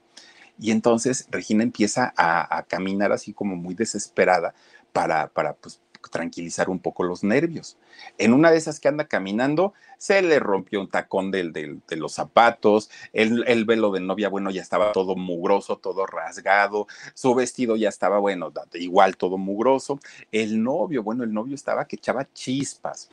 [0.60, 4.54] Y entonces Regina empieza a, caminar así como muy desesperada
[4.91, 7.78] para, para pues, tranquilizar un poco los nervios.
[8.18, 12.14] En una de esas que anda caminando, se le rompió un tacón del, de los
[12.14, 17.76] zapatos, el, el, velo de novia, bueno, ya estaba todo mugroso, todo rasgado, su vestido
[17.76, 20.00] ya estaba, bueno, igual todo mugroso.
[20.32, 23.10] El novio, bueno, el novio estaba que echaba chispas.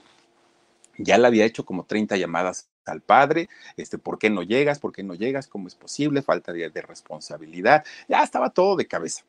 [0.99, 4.79] Ya le había hecho como 30 llamadas al padre, este, ¿por qué no llegas?
[4.79, 5.49] ¿Por qué no llegas?
[5.49, 6.23] ¿Cómo es posible?
[6.23, 7.85] Falta de responsabilidad.
[8.09, 9.25] Ya estaba todo de cabeza.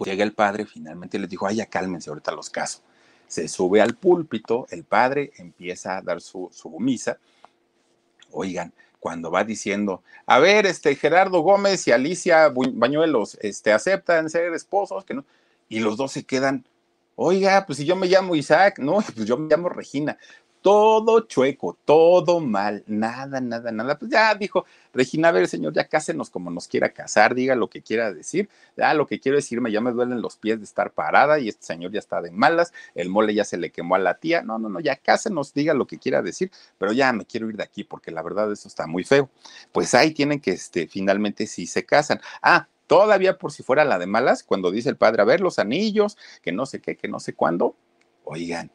[0.00, 2.80] Pues llega el padre, finalmente les dijo, ay, ya cálmense, ahorita los caso.
[3.28, 7.18] Se sube al púlpito, el padre empieza a dar su, su misa.
[8.30, 14.54] Oigan, cuando va diciendo, a ver, este Gerardo Gómez y Alicia Bañuelos, este, aceptan ser
[14.54, 15.26] esposos, que no,
[15.68, 16.64] y los dos se quedan,
[17.14, 20.16] oiga, pues si yo me llamo Isaac, no, pues yo me llamo Regina,
[20.62, 23.98] todo chueco, todo mal, nada, nada, nada.
[23.98, 27.70] Pues ya dijo Regina, a ver, señor, ya cásenos como nos quiera casar, diga lo
[27.70, 28.48] que quiera decir.
[28.76, 31.64] Ya lo que quiero decirme, ya me duelen los pies de estar parada y este
[31.64, 34.42] señor ya está de malas, el mole ya se le quemó a la tía.
[34.42, 37.56] No, no, no, ya cásenos, diga lo que quiera decir, pero ya me quiero ir
[37.56, 39.30] de aquí porque la verdad eso está muy feo.
[39.72, 42.20] Pues ahí tienen que, este, finalmente sí se casan.
[42.42, 45.58] Ah, todavía por si fuera la de malas, cuando dice el padre, a ver, los
[45.58, 47.76] anillos, que no sé qué, que no sé cuándo,
[48.24, 48.70] oigan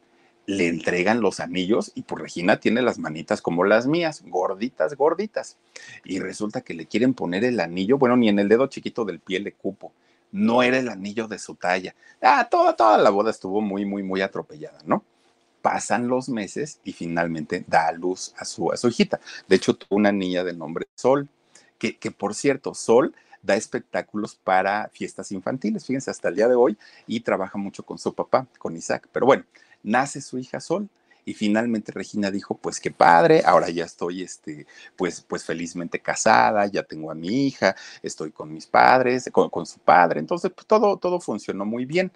[0.46, 5.56] le entregan los anillos y pues Regina tiene las manitas como las mías, gorditas, gorditas.
[6.04, 9.18] Y resulta que le quieren poner el anillo, bueno, ni en el dedo chiquito del
[9.18, 9.92] pie le cupo.
[10.32, 11.94] No era el anillo de su talla.
[12.22, 15.02] Ah, toda, toda la boda estuvo muy, muy, muy atropellada, ¿no?
[15.62, 19.20] Pasan los meses y finalmente da a luz a su, a su hijita.
[19.48, 21.28] De hecho, tuvo una niña de nombre Sol,
[21.78, 26.54] que, que por cierto, Sol da espectáculos para fiestas infantiles, fíjense, hasta el día de
[26.54, 26.76] hoy,
[27.06, 29.08] y trabaja mucho con su papá, con Isaac.
[29.12, 29.44] Pero bueno,
[29.86, 30.88] nace su hija Sol.
[31.24, 34.64] Y finalmente Regina dijo, pues qué padre, ahora ya estoy, este,
[34.94, 39.66] pues, pues felizmente casada, ya tengo a mi hija, estoy con mis padres, con, con
[39.66, 42.12] su padre, entonces pues, todo, todo funcionó muy bien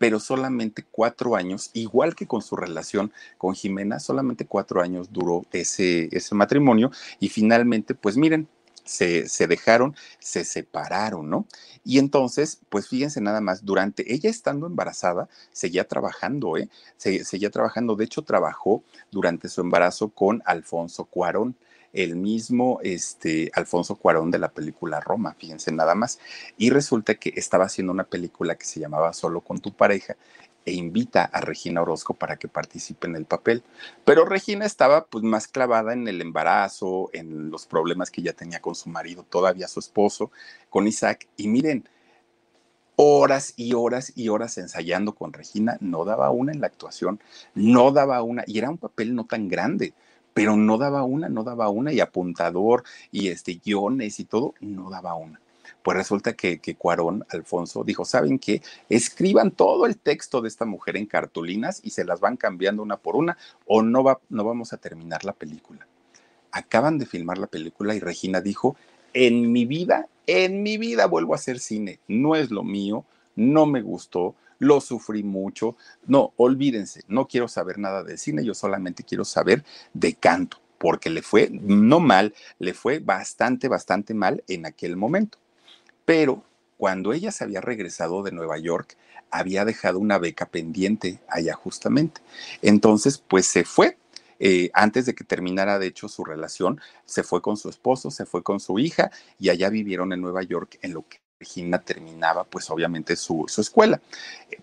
[0.00, 5.44] pero solamente cuatro años, igual que con su relación con Jimena, solamente cuatro años duró
[5.52, 8.48] ese, ese matrimonio y finalmente, pues miren,
[8.90, 11.46] se, se, dejaron, se separaron, ¿no?
[11.84, 16.68] Y entonces, pues fíjense nada más, durante ella estando embarazada, seguía trabajando, ¿eh?
[16.96, 18.82] seguía trabajando, de hecho trabajó
[19.12, 21.54] durante su embarazo con Alfonso Cuarón
[21.92, 26.18] el mismo este, Alfonso Cuarón de la película Roma, fíjense nada más.
[26.56, 30.16] Y resulta que estaba haciendo una película que se llamaba Solo con tu pareja
[30.64, 33.62] e invita a Regina Orozco para que participe en el papel.
[34.04, 38.60] Pero Regina estaba pues más clavada en el embarazo, en los problemas que ya tenía
[38.60, 40.30] con su marido, todavía su esposo,
[40.68, 41.26] con Isaac.
[41.36, 41.88] Y miren,
[42.96, 47.18] horas y horas y horas ensayando con Regina, no daba una en la actuación,
[47.54, 49.94] no daba una, y era un papel no tan grande,
[50.34, 54.90] pero no daba una, no daba una, y apuntador, y este, guiones y todo, no
[54.90, 55.40] daba una.
[55.82, 58.62] Pues resulta que, que Cuarón, Alfonso, dijo, ¿saben qué?
[58.88, 62.98] Escriban todo el texto de esta mujer en cartulinas y se las van cambiando una
[62.98, 65.86] por una o no, va, no vamos a terminar la película.
[66.52, 68.76] Acaban de filmar la película y Regina dijo,
[69.14, 73.04] en mi vida, en mi vida vuelvo a hacer cine, no es lo mío,
[73.36, 75.76] no me gustó, lo sufrí mucho,
[76.06, 79.64] no, olvídense, no quiero saber nada de cine, yo solamente quiero saber
[79.94, 85.38] de canto, porque le fue no mal, le fue bastante, bastante mal en aquel momento.
[86.10, 86.42] Pero
[86.76, 88.96] cuando ella se había regresado de Nueva York,
[89.30, 92.20] había dejado una beca pendiente allá justamente.
[92.62, 93.96] Entonces, pues se fue.
[94.40, 98.26] Eh, antes de que terminara, de hecho, su relación, se fue con su esposo, se
[98.26, 102.44] fue con su hija y allá vivieron en Nueva York en lo que Regina terminaba,
[102.44, 104.00] pues obviamente su, su, escuela,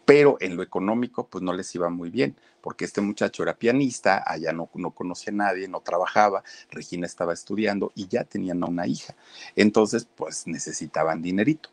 [0.06, 4.24] pero en lo económico, pues no les iba muy bien, porque este muchacho era pianista,
[4.26, 8.68] allá no, no conocía a nadie, no trabajaba, Regina estaba estudiando y ya tenían a
[8.68, 9.16] una hija.
[9.56, 11.70] Entonces, pues necesitaban dinerito.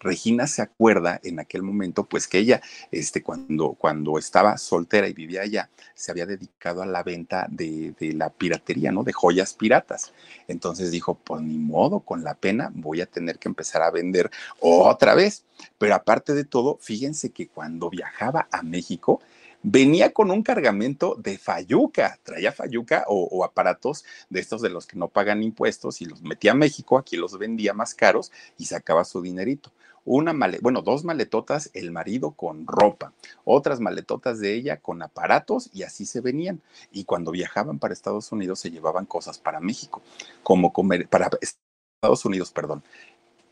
[0.00, 5.12] Regina se acuerda en aquel momento, pues que ella, este, cuando, cuando estaba soltera y
[5.12, 9.02] vivía allá, se había dedicado a la venta de, la piratería, ¿no?
[9.02, 10.12] De joyas piratas.
[10.46, 14.30] Entonces dijo, pues ni modo, con la pena voy a tener que empezar a vender
[14.60, 15.44] otra vez.
[15.78, 19.20] Pero aparte de todo, fíjense que cuando viajaba a México,
[19.62, 24.96] venía con un cargamento de fayuca, traía fayuca o, aparatos de estos de los que
[24.96, 29.04] no pagan impuestos y los metía a México, aquí los vendía más caros y sacaba
[29.04, 29.72] su dinerito.
[30.10, 33.12] Una maleta, bueno, dos maletotas el marido con ropa,
[33.44, 36.62] otras maletotas de ella con aparatos y así se venían.
[36.90, 40.00] Y cuando viajaban para Estados Unidos se llevaban cosas para México,
[40.42, 42.82] como comer, para Estados Unidos, perdón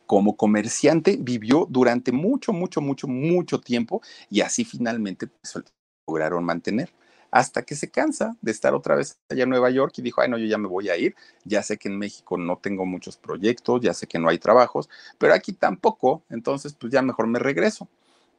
[0.07, 4.00] como comerciante vivió durante mucho, mucho, mucho, mucho tiempo
[4.30, 5.62] y así finalmente pues,
[6.07, 6.90] lograron mantener
[7.37, 10.30] hasta que se cansa de estar otra vez allá en Nueva York y dijo, ay,
[10.30, 11.14] no, yo ya me voy a ir,
[11.45, 14.89] ya sé que en México no tengo muchos proyectos, ya sé que no hay trabajos,
[15.18, 17.89] pero aquí tampoco, entonces pues ya mejor me regreso.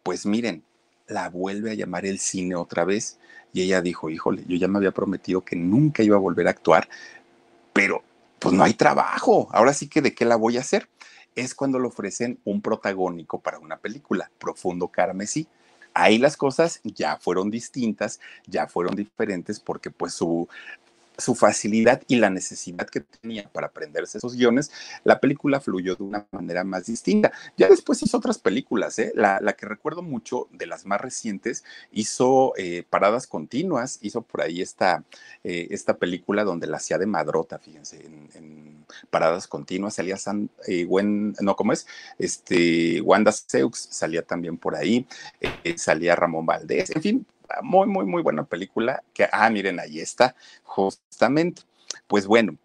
[0.02, 0.64] Pues miren,
[1.06, 3.20] la vuelve a llamar el cine otra vez
[3.54, 6.52] y ella dijo, híjole, yo ya me había prometido que nunca iba a volver a
[6.52, 6.90] actuar,
[7.74, 8.02] pero
[8.40, 10.90] pues no hay trabajo, ahora sí que de qué la voy a hacer.
[11.36, 15.48] Es cuando le ofrecen un protagónico para una película, Profundo Carmesí
[15.98, 20.48] ahí las cosas ya fueron distintas, ya fueron diferentes porque pues su
[21.18, 24.72] su facilidad y la necesidad que tenía para aprenderse esos guiones,
[25.04, 27.32] la película fluyó de una manera más distinta.
[27.58, 29.12] Ya después hizo otras películas, ¿eh?
[29.16, 34.62] la, que recuerdo mucho de las más recientes, hizo eh, Paradas Continuas, hizo por ahí
[34.62, 35.04] esta,
[35.44, 40.50] eh, esta película donde la hacía de madrota, fíjense, en, Paradas Continuas salía San,
[41.42, 41.88] no, ¿cómo es?
[42.18, 45.06] Este, Wanda Seux salía también por ahí,
[45.76, 47.26] salía Ramón Valdés, en fin,
[47.62, 49.04] muy, muy, muy buena película.
[49.14, 51.64] Que, ah, miren, ahí está, justamente.
[52.08, 52.58] Pues bueno,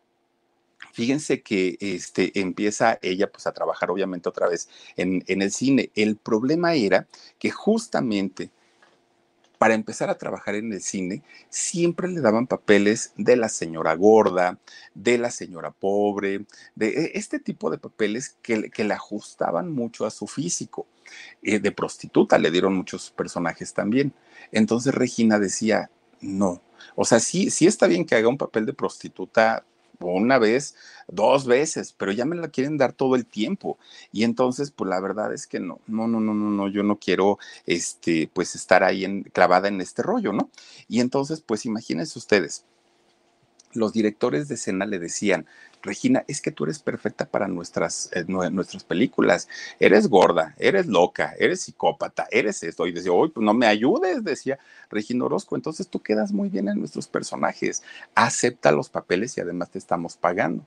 [0.92, 5.90] fíjense que este, empieza ella pues a trabajar obviamente otra vez en, en, el cine.
[5.94, 7.08] El problema era
[7.38, 8.50] que justamente
[9.62, 14.58] para empezar a trabajar en el cine, siempre le daban papeles de la señora gorda,
[14.92, 20.04] de la señora pobre, de e, este tipo de papeles que, que le ajustaban mucho
[20.04, 20.88] a su físico.
[21.44, 24.12] Eh, de prostituta le dieron muchos personajes también.
[24.50, 26.60] Entonces Regina decía, no,
[26.96, 29.64] o sea, sí, sí está bien que haga un papel de prostituta
[30.10, 30.74] una vez,
[31.08, 33.78] dos veces, pero ya me la quieren dar todo el tiempo.
[34.12, 36.98] Y entonces, pues la verdad es que no, no, no, no, no, no, yo no
[36.98, 40.50] quiero, este, pues estar ahí en, clavada en este rollo, ¿no?
[40.88, 42.64] Y entonces, pues imagínense ustedes,
[43.74, 45.46] los directores de escena le decían,
[45.82, 49.48] Regina, es que tú eres perfecta para nuestras, eh, nuestras películas.
[49.80, 52.86] Eres gorda, eres loca, eres psicópata, eres esto.
[52.86, 54.58] Y decía, hoy pues no me ayudes, decía
[54.90, 55.56] Regina Orozco.
[55.56, 57.82] Entonces tú quedas muy bien en nuestros personajes.
[58.14, 60.64] Acepta los papeles y además te estamos pagando.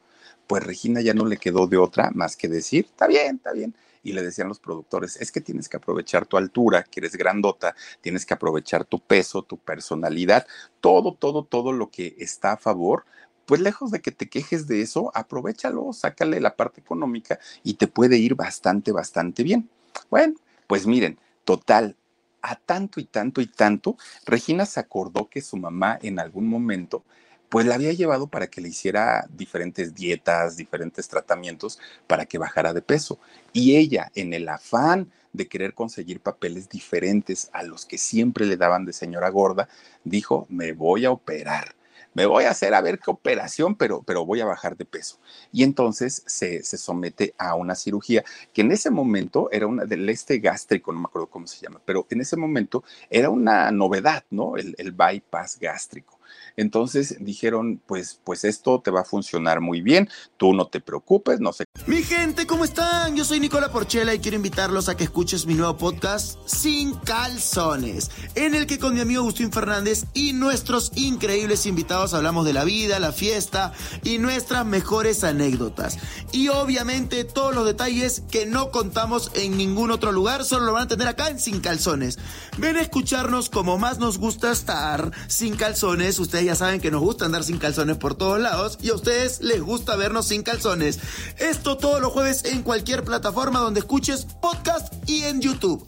[0.48, 3.74] Pues Regina ya no le quedó de otra más que decir, está bien, está bien
[4.06, 7.76] y le decían los productores, es que tienes que aprovechar tu altura, que eres grandota,
[8.02, 10.46] tienes que aprovechar tu peso, tu personalidad,
[10.80, 13.06] todo, todo, todo lo que está a favor
[13.46, 17.88] pues lejos de que te quejes de eso, aprovechalo, sácale la parte económica y te
[17.88, 19.70] puede ir bastante, bastante bien.
[20.10, 20.36] Bueno,
[20.68, 21.96] pues miren, total,
[22.42, 27.04] a tanto y tanto y tanto, Regina se acordó que su mamá en algún momento
[27.50, 32.74] pues la había llevado para que le hiciera diferentes dietas, diferentes tratamientos para que bajara
[32.74, 33.20] de peso.
[33.54, 38.58] Y ella, en el afán de querer conseguir papeles diferentes a los que siempre le
[38.58, 39.70] daban de señora gorda,
[40.04, 41.76] dijo, me voy a operar
[42.16, 45.20] me voy a hacer a ver qué operación, pero, pero voy a bajar de peso.
[45.52, 50.40] Y entonces se, somete a una cirugía que en ese momento era una del este
[50.40, 54.56] gástrico, no me acuerdo cómo se llama, pero en ese momento era una novedad, ¿no?
[54.58, 56.15] El, el bypass gástrico.
[56.58, 61.40] Entonces dijeron, pues, pues esto te va a funcionar muy bien, tú no te preocupes,
[61.40, 61.66] no sé.
[61.86, 63.16] Mi gente, ¿cómo están?
[63.16, 68.12] Yo soy Nicola Porchela y quiero invitarlos a que escuches mi nuevo podcast Sin Calzones,
[68.36, 72.64] en el que con mi amigo Agustín Fernández y nuestros increíbles invitados hablamos de la
[72.64, 73.74] vida, la fiesta
[74.04, 75.98] y nuestras mejores anécdotas.
[76.32, 80.84] Y obviamente todos los detalles que no contamos en ningún otro lugar, solo lo van
[80.84, 82.18] a tener acá en Sin Calzones.
[82.58, 87.02] Ven a escucharnos como más nos gusta estar sin calzones Ustedes ya saben que nos
[87.02, 91.00] gusta andar sin calzones por todos lados y a ustedes les gusta vernos sin calzones.
[91.38, 95.88] Esto todos los jueves en cualquier plataforma donde escuches podcast y en YouTube.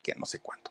[0.00, 0.70] Que no sé cuánto.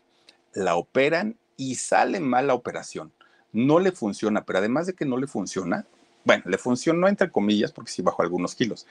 [0.54, 3.12] La operan y sale mal la operación.
[3.52, 5.86] No le funciona, pero además de que no le funciona,
[6.24, 8.88] bueno, le funcionó entre comillas porque sí bajó algunos kilos,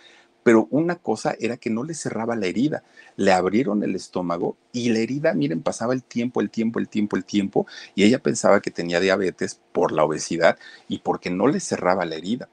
[0.49, 2.82] pero una cosa era que no le cerraba la herida.
[3.16, 7.16] Le abrieron el estómago y la herida, miren, pasaba el tiempo, el tiempo, el tiempo,
[7.18, 11.61] el tiempo, y ella pensaba que tenía diabetes por la obesidad y porque no le
[11.61, 12.49] cerraba la herida.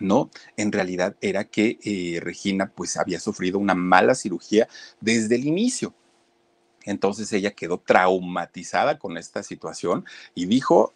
[0.00, 4.66] No, en realidad era que eh, Regina pues había sufrido una mala cirugía
[5.00, 5.94] desde el inicio.
[6.82, 10.94] Entonces ella quedó traumatizada con esta situación y dijo,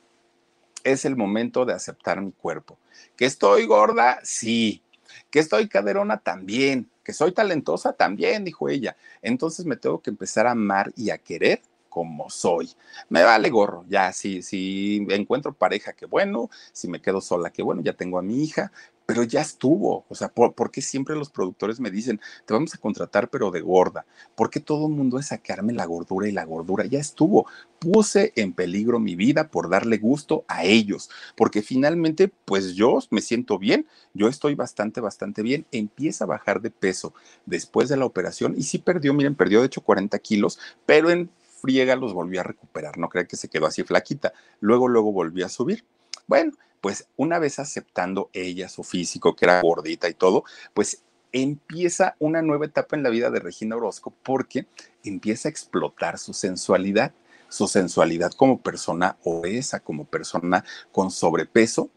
[0.83, 2.77] es el momento de aceptar mi cuerpo.
[3.17, 4.19] ¿Que estoy gorda?
[4.25, 4.83] Sí
[5.31, 8.97] que estoy caderona también, que soy talentosa también, dijo ella.
[9.23, 12.71] Entonces me tengo que empezar a amar y a querer como soy.
[13.11, 17.63] Me vale gorro, ya, si, si encuentro pareja, qué bueno, si me quedo sola, qué
[17.63, 18.73] bueno, ya tengo a mi hija,
[19.13, 20.07] pero ya estuvo.
[20.09, 23.61] O sea, ¿por, qué siempre los productores me dicen, te vamos a contratar, pero de
[23.61, 24.07] gorda?
[24.35, 26.87] ¿Por qué todo el mundo es sacarme la gordura y la gordura?
[26.87, 27.47] Ya estuvo.
[27.79, 33.21] Puse en peligro mi vida por darle gusto a ellos, porque finalmente, pues yo me
[33.21, 35.67] siento bien, yo estoy bastante, bastante bien.
[35.73, 37.13] Empieza a bajar de peso
[37.45, 41.29] después de la operación y sí perdió, miren, perdió de hecho 40 kilos, pero en
[41.61, 42.97] friega los volvió a recuperar.
[42.97, 44.33] No creo que se quedó así flaquita.
[44.61, 45.85] Luego, luego volvió a subir.
[46.33, 52.17] Bueno, pues una vez aceptando ella su físico, que era gordita y todo, pues empieza
[52.21, 54.65] una nueva etapa en la vida de Regina Orozco porque
[55.05, 57.13] empieza a explotar su sensualidad,
[57.51, 61.91] su sensualidad como persona obesa, como persona con sobrepeso.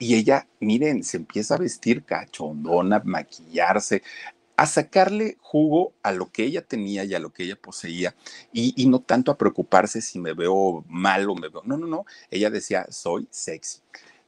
[0.00, 4.02] Y ella, miren, se empieza a vestir cachondona, maquillarse,
[4.56, 8.14] a sacarle jugo a lo que ella tenía y a lo que ella poseía
[8.52, 11.62] y, no tanto a preocuparse si me veo mal o me veo.
[11.64, 12.06] No, no, no.
[12.30, 13.80] Ella decía, soy sexy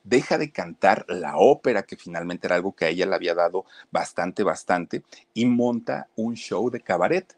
[0.05, 3.67] deja de cantar la ópera, que finalmente era algo que a ella le había dado
[3.91, 5.03] bastante, bastante,
[5.35, 7.37] y monta un show de cabaret.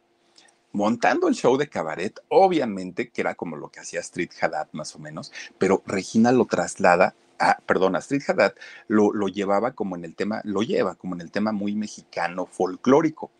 [0.72, 4.95] Montando el show de cabaret, obviamente, que era como lo que hacía Street Haddad más
[4.95, 8.55] o menos, pero Regina lo traslada a, perdón, Street Haddad
[8.88, 12.47] lo, lo llevaba como en el tema, lo lleva como en el tema muy mexicano,
[12.47, 13.30] folclórico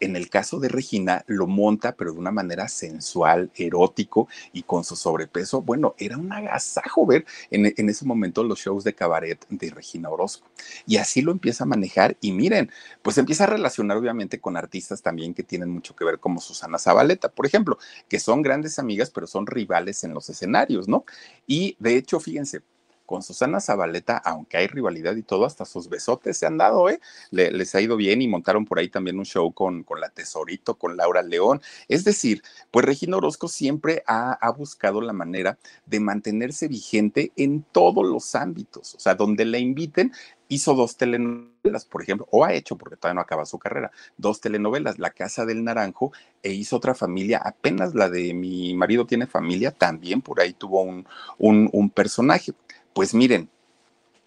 [0.00, 4.82] en el caso de Regina lo monta, pero de una manera sensual, erótico y con
[4.82, 5.62] su sobrepeso.
[5.62, 10.08] Bueno, era un agasajo ver en, en, ese momento los shows de cabaret de Regina
[10.08, 10.48] Orozco.
[10.86, 12.70] Y así lo empieza a manejar y miren,
[13.02, 16.78] pues empieza a relacionar obviamente con artistas también que tienen mucho que ver como Susana
[16.78, 17.78] Zabaleta, por ejemplo,
[18.08, 21.04] que son grandes amigas, pero son rivales en los escenarios, ¿no?
[21.46, 22.62] Y de hecho, fíjense,
[23.10, 27.00] con Susana Zabaleta, aunque hay rivalidad y todo, hasta sus besotes se han dado, ¿eh?
[27.32, 30.78] les ha ido bien y montaron por ahí también un show con, con la Tesorito,
[30.78, 31.60] con Laura León.
[31.88, 32.40] Es decir,
[32.70, 38.36] pues Regina Orozco siempre ha, ha buscado la manera de mantenerse vigente en todos los
[38.36, 40.12] ámbitos, o sea, donde la inviten,
[40.46, 44.40] hizo dos telenovelas, por ejemplo, o ha hecho, porque todavía no acaba su carrera, dos
[44.40, 49.26] telenovelas, La Casa del Naranjo, e hizo otra familia, apenas la de Mi marido tiene
[49.26, 51.06] familia, también por ahí tuvo un,
[51.38, 52.52] un, un personaje.
[52.92, 53.48] Pues miren,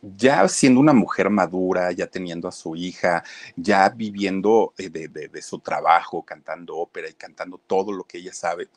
[0.01, 3.23] ya siendo una mujer madura, ya teniendo a su hija,
[3.55, 8.67] ya viviendo de, de, su trabajo, cantando ópera y cantando todo lo que ella sabe,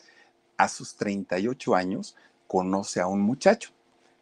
[0.56, 2.16] a sus 38 años
[2.46, 3.70] conoce a un muchacho.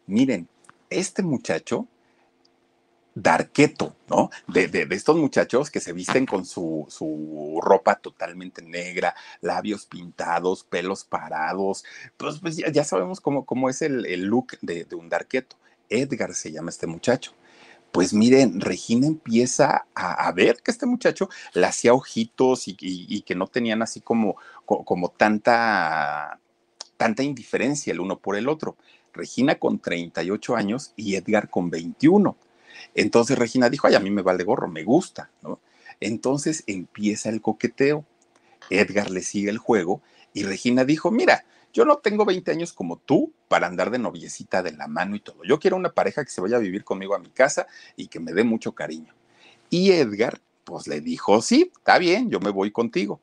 [0.07, 0.49] Miren,
[0.89, 1.87] este muchacho,
[3.15, 4.31] Darqueto, ¿no?
[4.49, 9.87] De, de, de, estos muchachos que se visten con su, su, ropa totalmente negra, labios
[9.87, 11.85] pintados, pelos parados,
[12.17, 15.57] pues, pues ya, ya, sabemos cómo, cómo es el, el look de, de un Darqueto.
[15.89, 17.33] Edgar se llama este muchacho.
[17.93, 23.35] Pues miren, Regina empieza a, a, ver que este muchacho le hacía ojitos y, que
[23.37, 26.41] no tenían así como, como tanta,
[26.97, 28.77] tanta indiferencia el uno por el otro.
[29.13, 32.37] Regina con 38 años y Edgar con 21.
[32.95, 35.61] Entonces Regina dijo, ay, a mí me vale gorro, me gusta, ¿no?
[36.01, 38.05] Entonces empieza el coqueteo.
[38.71, 40.01] Edgar le sigue el juego
[40.33, 44.63] y Regina dijo, mira, yo no tengo 20 años como tú para andar de noviecita
[44.63, 45.43] de la mano y todo.
[45.45, 47.67] Yo quiero una pareja que se vaya a vivir conmigo a mi casa
[47.97, 49.13] y que me dé mucho cariño.
[49.71, 53.21] Y Edgar, pues le dijo, sí, está bien, yo me voy contigo.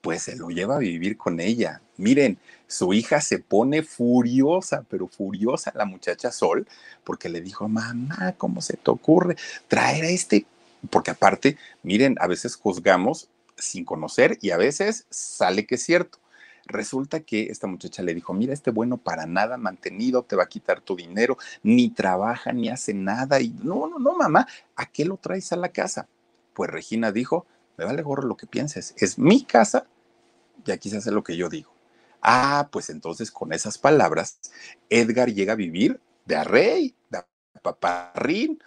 [0.00, 1.80] Pues se lo lleva a vivir con ella.
[1.96, 6.66] Miren, su hija se pone furiosa, pero furiosa la muchacha Sol,
[7.04, 9.36] porque le dijo, mamá, ¿cómo se te ocurre
[9.68, 10.46] traer a este?
[10.90, 16.18] Porque aparte, miren, a veces juzgamos sin conocer y a veces sale que es cierto.
[16.66, 20.48] Resulta que esta muchacha le dijo, mira, este bueno para nada mantenido, te va a
[20.48, 23.40] quitar tu dinero, ni trabaja, ni hace nada.
[23.40, 26.08] Y no, no, no, mamá, ¿a qué lo traes a la casa?
[26.54, 27.46] Pues Regina dijo,
[27.76, 29.86] me vale gorro lo que pienses, es mi casa
[30.64, 31.72] y aquí se hace lo que yo digo.
[32.22, 34.40] Ah, pues entonces con esas palabras,
[34.88, 37.20] Edgar llega a vivir de a rey, de
[37.62, 38.62] paparrín.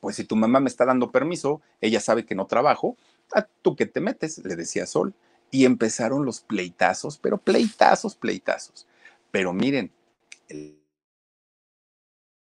[0.00, 2.96] Pues si tu mamá me está dando permiso, ella sabe que no trabajo,
[3.32, 4.38] ¿a tú qué te metes?
[4.44, 5.14] Le decía Sol
[5.50, 8.86] y empezaron los pleitazos, pero pleitazos, pleitazos.
[9.30, 9.92] Pero miren,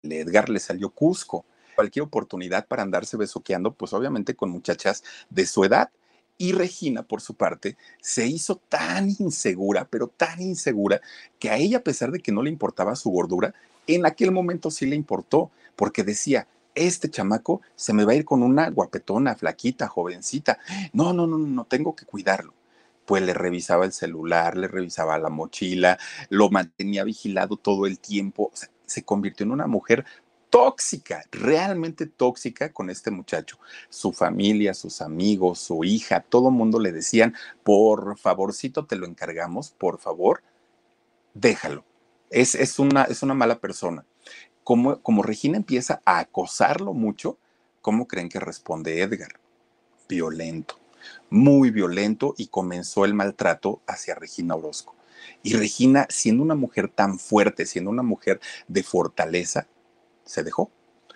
[0.03, 1.45] Edgar le salió Cusco.
[1.75, 5.89] Cualquier oportunidad para andarse besoqueando, pues obviamente con muchachas de su edad.
[6.37, 10.99] Y Regina, por su parte, se hizo tan insegura, pero tan insegura,
[11.37, 13.53] que a ella, a pesar de que no le importaba su gordura,
[13.85, 18.25] en aquel momento sí le importó, porque decía, este chamaco se me va a ir
[18.25, 20.57] con una guapetona, flaquita, jovencita.
[20.93, 22.53] No, no, no, no, tengo que cuidarlo
[23.05, 25.97] pues le revisaba el celular, le revisaba la mochila,
[26.29, 28.51] lo mantenía vigilado todo el tiempo.
[28.53, 30.05] O sea, se convirtió en una mujer
[30.51, 33.57] tóxica, realmente tóxica con este muchacho.
[33.89, 37.33] Su familia, sus amigos, su hija, todo mundo le decían,
[37.63, 40.43] por favorcito te lo encargamos, por favor,
[41.33, 41.85] déjalo.
[42.29, 44.05] Es, es, una, es una mala persona.
[44.63, 47.37] Como, como Regina empieza a acosarlo mucho,
[47.81, 49.39] ¿cómo creen que responde Edgar?
[50.09, 50.77] Violento,
[51.29, 54.95] muy violento y comenzó el maltrato hacia Regina Orozco.
[55.43, 59.67] Y Regina, siendo una mujer tan fuerte, siendo una mujer de fortaleza,
[60.25, 60.71] se dejó.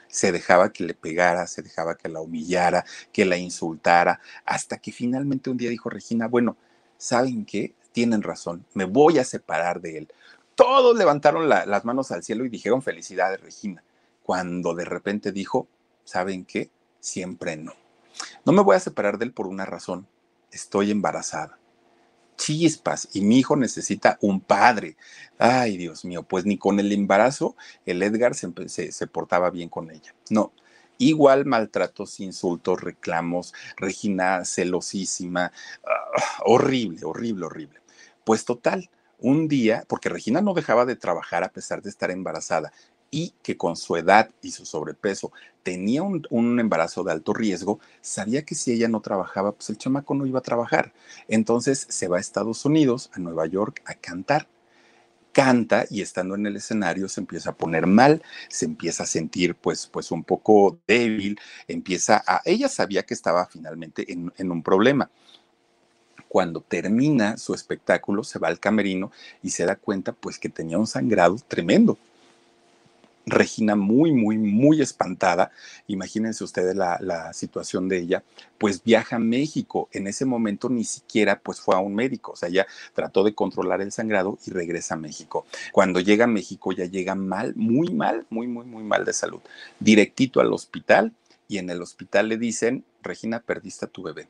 [0.08, 4.92] Se dejaba que le pegara, se dejaba que la humillara, que la insultara, hasta que
[4.92, 6.56] finalmente un día dijo Regina, bueno,
[6.98, 7.74] ¿saben qué?
[7.92, 10.14] Tienen razón, me voy a separar de él.
[10.56, 13.84] Todos levantaron las manos al cielo y dijeron felicidades, Regina,
[14.24, 15.68] cuando de repente dijo,
[16.06, 16.70] ¿saben qué?
[17.00, 17.74] Siempre no.
[18.46, 20.08] No me voy a separar de él por una razón,
[20.52, 21.58] estoy embarazada
[22.36, 24.98] chispas y mi hijo necesita un padre.
[25.38, 27.56] Ay, Dios mío, pues ni con el embarazo
[27.86, 30.14] el Edgar se, portaba bien con ella.
[30.30, 30.54] No,
[30.98, 35.52] igual maltratos, insultos, reclamos, Regina celosísima,
[35.86, 37.80] ah, horrible, horrible, horrible.
[38.24, 42.72] Pues total, un día, porque Regina no dejaba de trabajar a pesar de estar embarazada
[43.12, 45.32] y que con su edad y su sobrepeso
[45.64, 50.14] tenía un, embarazo de alto riesgo, sabía que si ella no trabajaba, pues el chamaco
[50.14, 50.94] no iba a trabajar.
[51.28, 54.48] Entonces se va a Estados Unidos, a Nueva York, a cantar.
[55.32, 59.56] Canta y estando en el escenario se empieza a poner mal, se empieza a sentir
[59.56, 62.42] pues, pues un poco débil, empieza a...
[62.46, 65.10] Ella sabía que estaba finalmente en, en un problema
[66.36, 69.10] cuando termina su espectáculo, se va al camerino
[69.42, 71.98] y se da cuenta pues que tenía un sangrado tremendo.
[73.26, 75.52] Regina muy, muy, muy espantada,
[75.88, 78.24] imagínense ustedes la, situación de ella,
[78.58, 79.90] pues viaja a México.
[79.94, 83.34] En ese momento ni siquiera pues fue a un médico, o sea, ella trató de
[83.34, 85.46] controlar el sangrado y regresa a México.
[85.72, 89.40] Cuando llega a México ya llega mal, muy mal, muy, muy, muy mal de salud.
[89.80, 91.12] Directito al hospital
[91.48, 94.28] y en el hospital le dicen, Regina, perdiste a tu bebé.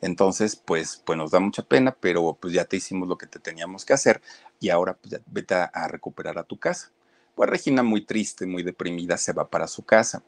[0.00, 3.38] Entonces, pues, pues nos da mucha pena, pero pues ya te hicimos lo que te
[3.38, 4.20] teníamos que hacer
[4.58, 6.90] y ahora pues vete a recuperar a tu casa.
[7.34, 10.22] Pues Regina, muy triste, muy deprimida, se va para su casa.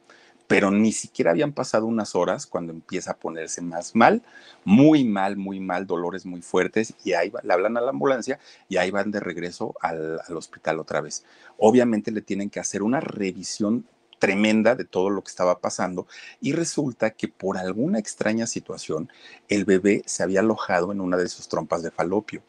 [0.47, 4.21] Pero ni siquiera habían pasado unas horas cuando empieza a ponerse más mal,
[4.63, 8.39] muy mal, muy mal, dolores muy fuertes, y ahí le hablan a la ambulancia
[8.69, 11.25] y ahí van de regreso al, al hospital otra vez.
[11.57, 13.87] Obviamente le tienen que hacer una revisión
[14.19, 16.07] tremenda de todo lo que estaba pasando
[16.41, 19.09] y resulta que por alguna extraña situación
[19.49, 22.41] el bebé se había alojado en una de sus trompas de falopio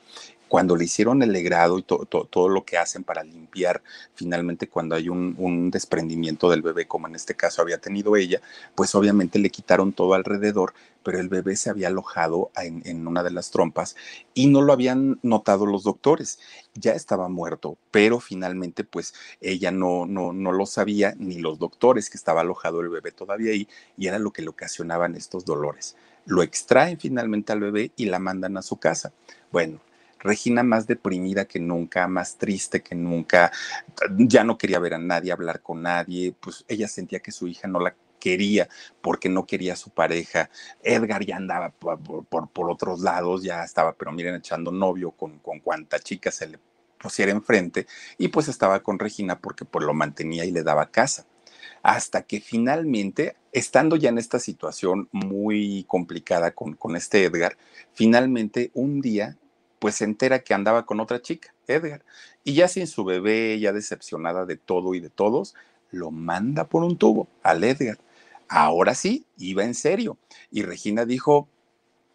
[0.49, 3.83] cuando le hicieron el legrado y todo lo que hacen para limpiar
[4.15, 8.41] finalmente cuando hay un, desprendimiento del bebé, como en este caso había tenido ella,
[8.75, 13.31] pues obviamente le quitaron todo alrededor, pero el bebé se había alojado en, una de
[13.31, 13.97] las trompas
[14.35, 16.39] y no lo habían notado los doctores.
[16.75, 22.11] Ya estaba muerto, pero finalmente pues ella no, no, no lo sabía, ni los doctores
[22.11, 25.97] que estaba alojado el bebé todavía ahí, y era lo que le ocasionaban estos dolores.
[26.25, 29.13] Lo extraen finalmente al bebé y la mandan a su casa.
[29.53, 29.81] Bueno,
[30.27, 33.53] Regina más deprimida que nunca, más triste que nunca,
[34.18, 37.68] ya no quería ver a nadie, hablar con nadie, pues ella sentía que su hija
[37.68, 38.68] no la quería
[39.01, 40.51] porque no quería a su pareja.
[40.83, 45.61] Edgar ya andaba por, por, otros lados, ya estaba, pero miren, echando novio con, con
[45.61, 46.59] cuanta chica se le
[46.99, 47.87] pusiera enfrente
[48.18, 51.27] y pues estaba con Regina porque pues lo mantenía y le daba casa.
[51.83, 57.57] Hasta que finalmente, estando ya en esta situación muy complicada con, con este Edgar,
[57.93, 59.37] finalmente un día
[59.79, 62.05] pues se entera que andaba con otra chica, Edgar,
[62.45, 65.55] y ya sin su bebé, ya decepcionada de todo y de todos,
[65.91, 67.99] lo manda por un tubo al Edgar.
[68.49, 70.18] Ahora sí, iba en serio.
[70.51, 71.49] Y Regina dijo,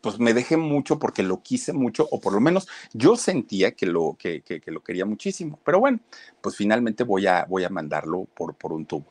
[0.02, 3.86] pues me dejé mucho porque lo quise mucho, o por lo menos yo sentía que
[3.86, 5.60] lo, que, que, lo quería muchísimo.
[5.64, 6.00] Pero bueno,
[6.42, 9.06] pues finalmente voy a, voy a mandarlo por, por un tubo.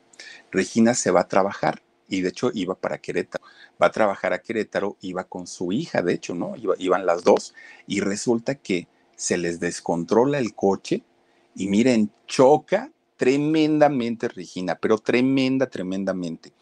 [0.50, 3.44] Regina se va a trabajar y de hecho iba para Querétaro.
[3.80, 6.54] Va a trabajar a Querétaro, iba con su hija, de hecho, ¿no?
[6.78, 7.54] iban las dos
[7.86, 11.02] y resulta que se les descontrola el coche
[11.54, 16.52] y miren, choca tremendamente Regina, pero tremenda, tremendamente.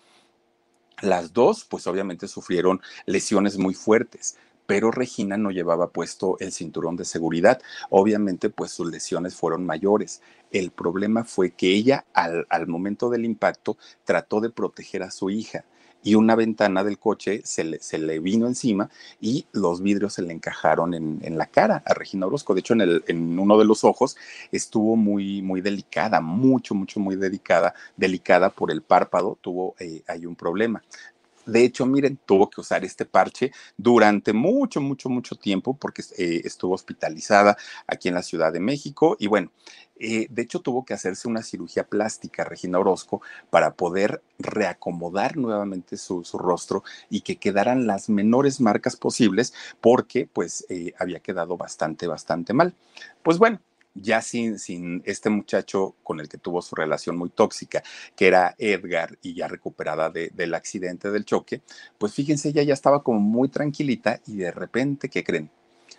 [1.01, 4.37] Las dos, pues obviamente sufrieron lesiones muy fuertes
[4.69, 7.59] pero Regina no llevaba puesto el cinturón de seguridad.
[7.89, 10.21] Obviamente, pues sus lesiones fueron mayores.
[10.51, 15.65] El problema fue que ella, al, momento del impacto, trató de proteger a su hija
[16.03, 18.91] y una ventana del coche se le, se le, vino encima
[19.23, 22.53] y los vidrios se le encajaron en, la cara a Regina Orozco.
[22.53, 24.19] De hecho, en, el, en, uno de los ojos
[24.53, 30.27] estuvo muy, muy delicada, mucho, mucho, muy delicada, delicada por el párpado, tuvo eh, ahí
[30.27, 30.83] un problema.
[31.49, 36.43] De hecho, miren, tuvo que usar este parche durante mucho, mucho, mucho tiempo porque eh,
[36.45, 39.51] estuvo hospitalizada aquí en la Ciudad de México y bueno,
[39.99, 45.97] eh, de hecho tuvo que hacerse una cirugía plástica, Regina Orozco, para poder reacomodar nuevamente
[45.97, 52.07] su, rostro y que quedaran las menores marcas posibles porque pues eh, había quedado bastante,
[52.07, 52.75] bastante mal.
[53.23, 53.61] Pues bueno,
[54.01, 57.83] ya sin, sin este muchacho con el que tuvo su relación muy tóxica,
[58.17, 61.63] que era Edgar, y ya recuperada del accidente del choque,
[61.99, 65.51] pues fíjense, ella ya estaba como muy tranquilita y de repente, ¿qué creen?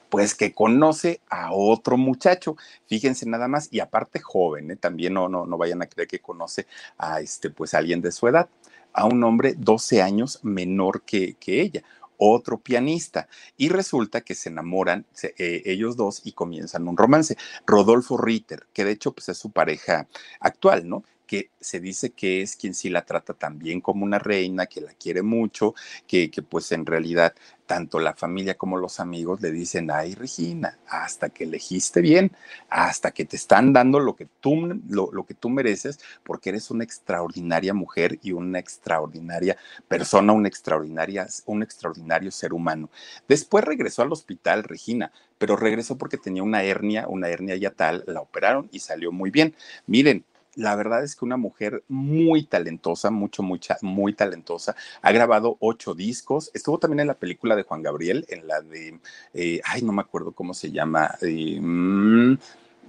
[0.10, 2.56] Pues que conoce a otro muchacho,
[2.88, 4.76] fíjense nada más, y aparte joven, ¿eh?
[4.76, 6.66] también no, no, no vayan a creer que conoce
[6.98, 8.50] a este, pues alguien de su edad,
[8.94, 11.84] a un hombre 12 años menor que, que ella
[12.20, 13.28] otro pianista.
[13.58, 17.38] Y resulta que se enamoran eh, ellos dos y comienzan un romance.
[17.66, 20.08] Rodolfo Ritter, que de hecho pues, es su pareja
[20.40, 21.04] actual, ¿no?
[21.30, 24.94] Que se dice que es quien sí la trata también como una reina, que la
[24.94, 25.76] quiere mucho,
[26.08, 27.36] que, que pues en realidad
[27.68, 32.32] tanto la familia como los amigos le dicen, ay Regina, hasta que elegiste bien,
[32.68, 36.72] hasta que te están dando lo que tú, lo, lo que tú mereces, porque eres
[36.72, 39.56] una extraordinaria mujer y una extraordinaria
[39.88, 42.90] persona, una extraordinaria, un extraordinario ser humano.
[43.28, 48.04] Después regresó al hospital, Regina, pero regresó porque tenía una hernia, una hernia ya tal,
[48.08, 49.56] la operaron y salió muy bien.
[49.86, 50.26] Miren,
[50.60, 54.76] la verdad es que una mujer muy talentosa, mucho, mucha, muy talentosa.
[55.02, 56.52] Ha grabado ocho discos.
[56.54, 59.00] Estuvo también en la película de Juan Gabriel, en la de,
[59.34, 61.16] eh, ay, no me acuerdo cómo se llama.
[61.22, 62.38] Eh, mm,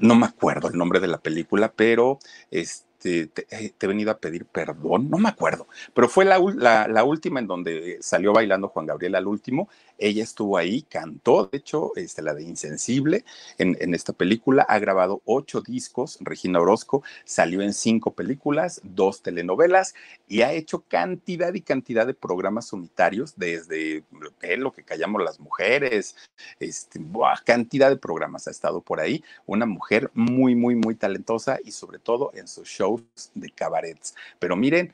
[0.01, 2.19] no me acuerdo el nombre de la película, pero
[2.51, 6.39] este eh, te, he venido a pedir perdón, no me acuerdo, pero fue la,
[6.89, 9.69] la, última en donde salió bailando Juan Gabriel al último.
[9.99, 13.25] Ella estuvo ahí, cantó, de hecho, este, la de Insensible
[13.59, 14.63] en, en esta película.
[14.69, 19.95] Ha grabado ocho discos, Regina Orozco, salió en cinco películas, dos telenovelas
[20.27, 25.23] y ha hecho cantidad y cantidad de programas unitarios, desde lo que, lo que callamos
[25.23, 26.17] las mujeres,
[26.59, 27.01] este,
[27.45, 29.23] cantidad de programas ha estado por ahí.
[29.47, 32.90] Una mujer muy, muy, muy talentosa y sobre todo en su show
[33.35, 34.15] de cabarets.
[34.39, 34.93] Pero miren,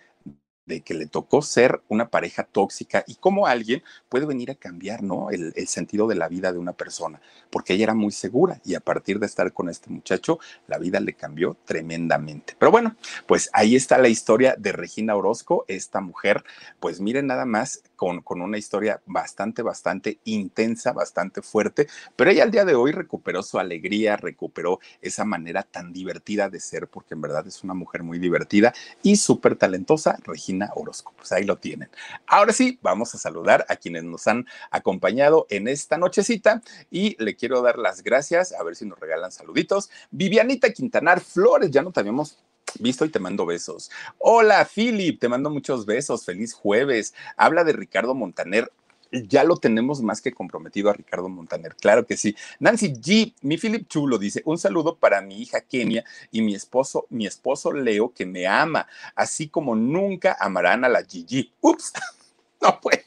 [0.66, 5.02] de que le tocó ser una pareja tóxica y cómo alguien puede venir a cambiar,
[5.02, 5.30] ¿no?
[5.30, 7.20] El, el, sentido de la vida de una persona,
[7.50, 10.98] porque ella era muy segura y a partir de estar con este muchacho, la vida
[10.98, 12.56] le cambió tremendamente.
[12.58, 16.44] Pero bueno, pues ahí está la historia de Regina Orozco, esta mujer,
[16.80, 22.44] pues miren nada más con, con una historia bastante, bastante intensa, bastante fuerte, pero ella
[22.44, 27.14] al día de hoy recuperó su alegría, recuperó esa manera tan divertida de ser, porque
[27.14, 28.72] en verdad es una mujer muy divertida
[29.02, 31.12] y súper talentosa, Regina Orozco.
[31.16, 31.88] Pues ahí lo tienen.
[32.26, 37.36] Ahora sí, vamos a saludar a quienes nos han acompañado en esta nochecita y le
[37.36, 39.90] quiero dar las gracias, a ver si nos regalan saluditos.
[40.10, 42.38] Vivianita Quintanar Flores, ya no te habíamos
[42.80, 43.90] visto y te mando besos.
[44.18, 46.24] Hola, Philip, te mando muchos besos.
[46.24, 47.14] Feliz jueves.
[47.36, 48.70] Habla de Ricardo Montaner
[49.10, 52.36] ya lo tenemos más que comprometido a Ricardo Montaner, claro que sí.
[52.58, 57.06] Nancy G, mi Philip Chulo dice, un saludo para mi hija Kenia y mi esposo,
[57.10, 61.52] mi esposo Leo, que me ama, así como nunca amarán a la Gigi.
[61.60, 61.92] Ups,
[62.60, 63.00] no puedo.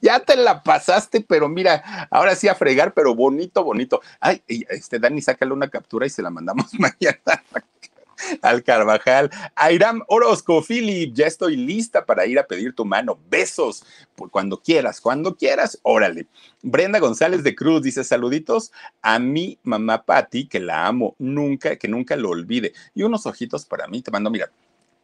[0.00, 4.00] Ya te la pasaste, pero mira, ahora sí a fregar, pero bonito, bonito.
[4.20, 7.42] Ay, este Dani, sácale una captura y se la mandamos mañana
[8.42, 9.30] al Carvajal.
[9.54, 13.18] Airam Orozco, Philip, ya estoy lista para ir a pedir tu mano.
[13.28, 16.26] Besos, por cuando quieras, cuando quieras, órale.
[16.62, 21.88] Brenda González de Cruz dice saluditos a mi mamá Patti, que la amo, nunca, que
[21.88, 22.72] nunca lo olvide.
[22.94, 24.50] Y unos ojitos para mí, te mando, mira,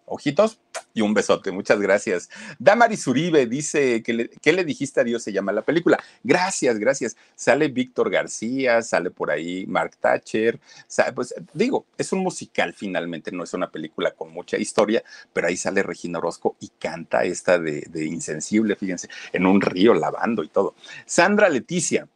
[0.09, 0.61] ojitos
[0.95, 1.51] y un besote.
[1.51, 2.29] Muchas gracias.
[2.59, 5.23] Damaris Uribe dice que le, ¿qué le dijiste a Dios?
[5.23, 5.99] Se llama la película.
[6.23, 7.17] Gracias, gracias.
[7.35, 10.59] Sale Víctor García, sale por ahí Mark Thatcher.
[11.15, 15.03] pues digo, es un musical finalmente, no es una película con mucha historia,
[15.33, 19.95] pero ahí sale Regina Orozco y canta esta de, de Insensible, fíjense, en un río
[19.95, 20.75] lavando y todo.
[21.07, 22.09] Sandra Leticia,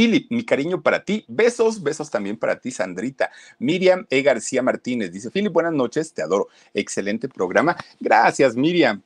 [0.00, 1.26] Philip, mi cariño para ti.
[1.28, 3.30] Besos, besos también para ti, Sandrita.
[3.58, 4.22] Miriam E.
[4.22, 6.48] García Martínez dice, Philip, buenas noches, te adoro.
[6.72, 7.76] Excelente programa.
[8.00, 9.02] Gracias, Miriam.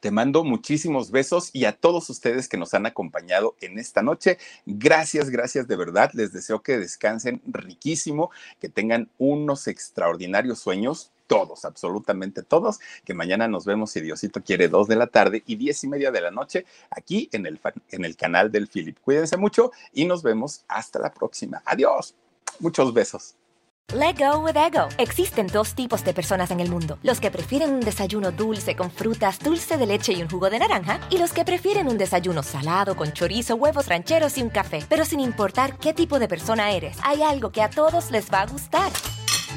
[0.00, 4.38] Te mando muchísimos besos y a todos ustedes que nos han acompañado en esta noche.
[4.64, 6.10] Gracias, gracias de verdad.
[6.14, 8.30] Les deseo que descansen riquísimo,
[8.62, 14.66] que tengan unos extraordinarios sueños todos, absolutamente todos, que mañana nos vemos si Diosito quiere
[14.66, 17.60] dos de la tarde y diez y media de la noche aquí en el,
[17.90, 18.98] en el canal del Philip.
[19.00, 21.62] Cuídense mucho y nos vemos hasta la próxima.
[21.64, 22.16] Adiós.
[22.58, 23.34] Muchos besos.
[23.94, 24.88] Let go with ego.
[24.98, 28.90] Existen dos tipos de personas en el mundo: los que prefieren un desayuno dulce con
[28.90, 32.42] frutas, dulce de leche y un jugo de naranja, y los que prefieren un desayuno
[32.42, 34.84] salado con chorizo, huevos rancheros y un café.
[34.90, 38.42] Pero sin importar qué tipo de persona eres, hay algo que a todos les va
[38.42, 38.92] a gustar.